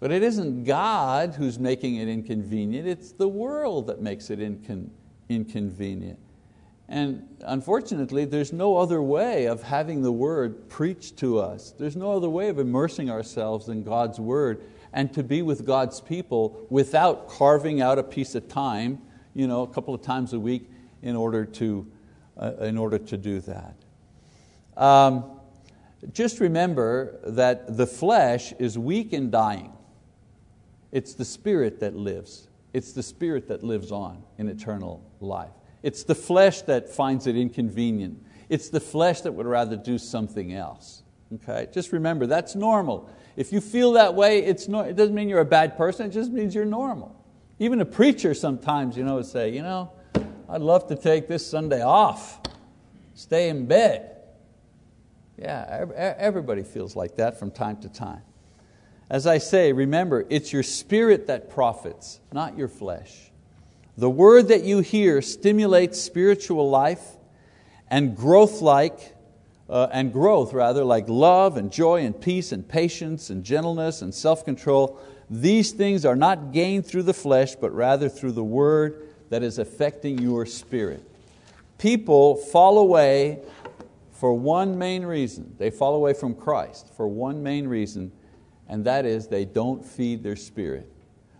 But 0.00 0.12
it 0.12 0.22
isn't 0.22 0.64
God 0.64 1.34
who's 1.34 1.58
making 1.58 1.96
it 1.96 2.08
inconvenient, 2.08 2.88
it's 2.88 3.12
the 3.12 3.28
world 3.28 3.86
that 3.86 4.00
makes 4.00 4.30
it 4.30 4.38
incon 4.38 4.90
inconvenient. 5.28 6.18
And 6.86 7.26
unfortunately, 7.40 8.26
there's 8.26 8.52
no 8.52 8.76
other 8.76 9.00
way 9.00 9.46
of 9.46 9.62
having 9.62 10.02
the 10.02 10.12
Word 10.12 10.68
preached 10.68 11.16
to 11.18 11.38
us. 11.38 11.72
There's 11.78 11.96
no 11.96 12.12
other 12.12 12.28
way 12.28 12.50
of 12.50 12.58
immersing 12.58 13.08
ourselves 13.08 13.68
in 13.68 13.84
God's 13.84 14.20
Word 14.20 14.62
and 14.92 15.12
to 15.14 15.22
be 15.22 15.40
with 15.40 15.64
God's 15.64 16.02
people 16.02 16.66
without 16.68 17.28
carving 17.28 17.80
out 17.80 17.98
a 17.98 18.02
piece 18.02 18.34
of 18.34 18.48
time 18.48 19.00
you 19.34 19.46
know, 19.46 19.62
a 19.62 19.66
couple 19.66 19.94
of 19.94 20.02
times 20.02 20.32
a 20.32 20.40
week 20.40 20.70
in 21.02 21.16
order 21.16 21.44
to, 21.44 21.86
uh, 22.38 22.52
in 22.60 22.78
order 22.78 22.98
to 22.98 23.16
do 23.16 23.40
that. 23.40 23.74
Um, 24.76 25.24
just 26.12 26.40
remember 26.40 27.18
that 27.24 27.76
the 27.76 27.86
flesh 27.86 28.52
is 28.58 28.78
weak 28.78 29.12
and 29.12 29.30
dying. 29.30 29.72
It's 30.92 31.14
the 31.14 31.24
spirit 31.24 31.80
that 31.80 31.94
lives. 31.94 32.48
It's 32.72 32.92
the 32.92 33.02
spirit 33.02 33.48
that 33.48 33.62
lives 33.62 33.90
on 33.92 34.22
in 34.38 34.48
eternal 34.48 35.02
life. 35.20 35.52
It's 35.82 36.02
the 36.02 36.14
flesh 36.14 36.62
that 36.62 36.88
finds 36.88 37.26
it 37.26 37.36
inconvenient. 37.36 38.22
It's 38.48 38.68
the 38.68 38.80
flesh 38.80 39.22
that 39.22 39.32
would 39.32 39.46
rather 39.46 39.76
do 39.76 39.98
something 39.98 40.54
else. 40.54 41.02
Okay? 41.34 41.68
Just 41.72 41.92
remember, 41.92 42.26
that's 42.26 42.54
normal. 42.54 43.10
If 43.36 43.52
you 43.52 43.60
feel 43.60 43.92
that 43.92 44.14
way, 44.14 44.44
it's 44.44 44.68
no, 44.68 44.80
it 44.80 44.96
doesn't 44.96 45.14
mean 45.14 45.28
you're 45.28 45.40
a 45.40 45.44
bad 45.44 45.76
person, 45.76 46.06
it 46.06 46.10
just 46.10 46.30
means 46.30 46.54
you're 46.54 46.64
normal. 46.64 47.23
Even 47.58 47.80
a 47.80 47.84
preacher 47.84 48.34
sometimes 48.34 48.96
you 48.96 49.04
know, 49.04 49.16
would 49.16 49.26
say, 49.26 49.50
you 49.50 49.62
know, 49.62 49.92
I'd 50.48 50.60
love 50.60 50.88
to 50.88 50.96
take 50.96 51.28
this 51.28 51.46
Sunday 51.46 51.82
off, 51.82 52.40
stay 53.14 53.48
in 53.48 53.66
bed. 53.66 54.10
Yeah, 55.38 55.86
everybody 56.18 56.62
feels 56.62 56.94
like 56.94 57.16
that 57.16 57.38
from 57.38 57.50
time 57.50 57.76
to 57.78 57.88
time. 57.88 58.22
As 59.10 59.26
I 59.26 59.38
say, 59.38 59.72
remember, 59.72 60.24
it's 60.30 60.52
your 60.52 60.62
spirit 60.62 61.26
that 61.26 61.50
profits, 61.50 62.20
not 62.32 62.56
your 62.56 62.68
flesh. 62.68 63.30
The 63.96 64.10
word 64.10 64.48
that 64.48 64.64
you 64.64 64.80
hear 64.80 65.22
stimulates 65.22 66.00
spiritual 66.00 66.70
life 66.70 67.02
and 67.88 68.16
growth 68.16 68.60
like, 68.62 69.14
uh, 69.68 69.88
and 69.92 70.12
growth 70.12 70.52
rather, 70.52 70.84
like 70.84 71.08
love 71.08 71.56
and 71.56 71.70
joy 71.70 72.04
and 72.04 72.20
peace 72.20 72.50
and 72.50 72.68
patience 72.68 73.30
and 73.30 73.44
gentleness 73.44 74.02
and 74.02 74.14
self-control 74.14 74.98
these 75.42 75.72
things 75.72 76.04
are 76.04 76.16
not 76.16 76.52
gained 76.52 76.86
through 76.86 77.04
the 77.04 77.14
flesh, 77.14 77.54
but 77.56 77.74
rather 77.74 78.08
through 78.08 78.32
the 78.32 78.44
word 78.44 79.08
that 79.30 79.42
is 79.42 79.58
affecting 79.58 80.18
your 80.18 80.46
spirit. 80.46 81.02
People 81.78 82.36
fall 82.36 82.78
away 82.78 83.40
for 84.12 84.32
one 84.32 84.78
main 84.78 85.04
reason. 85.04 85.54
They 85.58 85.70
fall 85.70 85.94
away 85.94 86.14
from 86.14 86.34
Christ 86.34 86.90
for 86.96 87.08
one 87.08 87.42
main 87.42 87.66
reason, 87.66 88.12
and 88.68 88.84
that 88.84 89.04
is 89.04 89.28
they 89.28 89.44
don't 89.44 89.84
feed 89.84 90.22
their 90.22 90.36
spirit. 90.36 90.90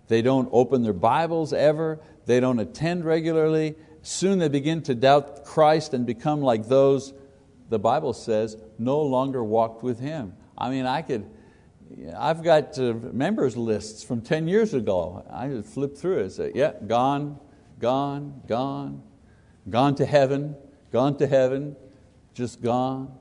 They 0.08 0.22
don't 0.22 0.48
open 0.52 0.82
their 0.82 0.92
Bibles 0.92 1.52
ever, 1.52 2.00
they 2.26 2.40
don't 2.40 2.58
attend 2.58 3.04
regularly. 3.04 3.74
Soon 4.02 4.38
they 4.38 4.48
begin 4.48 4.82
to 4.82 4.94
doubt 4.94 5.44
Christ 5.44 5.94
and 5.94 6.04
become 6.04 6.42
like 6.42 6.68
those, 6.68 7.14
the 7.70 7.78
Bible 7.78 8.12
says, 8.12 8.56
no 8.78 9.00
longer 9.00 9.42
walked 9.42 9.82
with 9.82 9.98
Him. 9.98 10.34
I 10.58 10.68
mean, 10.68 10.84
I 10.84 11.00
could, 11.00 11.26
I've 12.16 12.42
got 12.42 12.78
uh, 12.78 12.94
members 13.12 13.56
lists 13.56 14.02
from 14.02 14.20
10 14.20 14.48
years 14.48 14.74
ago. 14.74 15.24
I 15.30 15.48
just 15.48 15.68
flip 15.68 15.96
through 15.96 16.18
it 16.18 16.22
and 16.22 16.32
say, 16.32 16.52
yeah, 16.54 16.72
gone, 16.86 17.38
gone, 17.78 18.42
gone, 18.46 19.02
gone 19.68 19.94
to 19.96 20.06
heaven, 20.06 20.56
gone 20.92 21.16
to 21.18 21.26
heaven, 21.26 21.76
just 22.34 22.62
gone. 22.62 23.12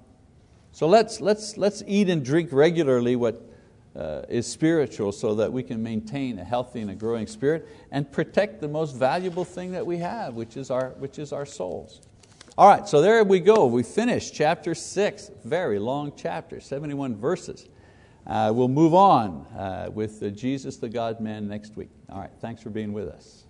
So 0.72 0.88
let's, 0.88 1.22
let's, 1.22 1.58
let's 1.58 1.84
eat 1.86 2.10
and 2.10 2.26
drink 2.26 2.50
regularly 2.52 3.16
what 3.16 3.50
uh, 3.96 4.24
is 4.28 4.48
spiritual 4.48 5.12
so 5.12 5.36
that 5.36 5.54
we 5.54 5.62
can 5.62 5.84
maintain 5.84 6.40
a 6.40 6.44
healthy 6.44 6.82
and 6.82 6.90
a 6.90 6.96
growing 6.96 7.28
spirit 7.28 7.68
and 7.92 8.12
protect 8.12 8.60
the 8.60 8.68
most 8.68 8.96
valuable 8.96 9.46
thing 9.46 9.72
that 9.74 9.86
we 9.86 9.98
have, 9.98 10.34
which 10.34 10.58
is 10.58 10.72
our, 10.72 10.90
which 10.98 11.20
is 11.20 11.32
our 11.32 11.46
souls. 11.46 12.02
All 12.58 12.68
right, 12.68 12.88
so 12.88 13.02
there 13.02 13.24
we 13.24 13.40
go. 13.40 13.66
We 13.66 13.84
finished 13.84 14.34
chapter 14.34 14.74
six, 14.74 15.30
very 15.44 15.80
long 15.80 16.14
chapter, 16.16 16.60
71 16.60 17.16
verses. 17.16 17.68
Uh, 18.26 18.52
we'll 18.56 18.70
move 18.70 18.94
on 18.94 19.46
uh, 19.58 19.90
with 19.94 20.36
Jesus 20.36 20.78
the 20.78 20.90
God 20.90 21.20
man 21.20 21.48
next 21.48 21.76
week. 21.76 21.90
All 22.10 22.20
right, 22.20 22.32
thanks 22.40 22.62
for 22.62 22.70
being 22.70 22.94
with 22.94 23.10
us. 23.10 23.43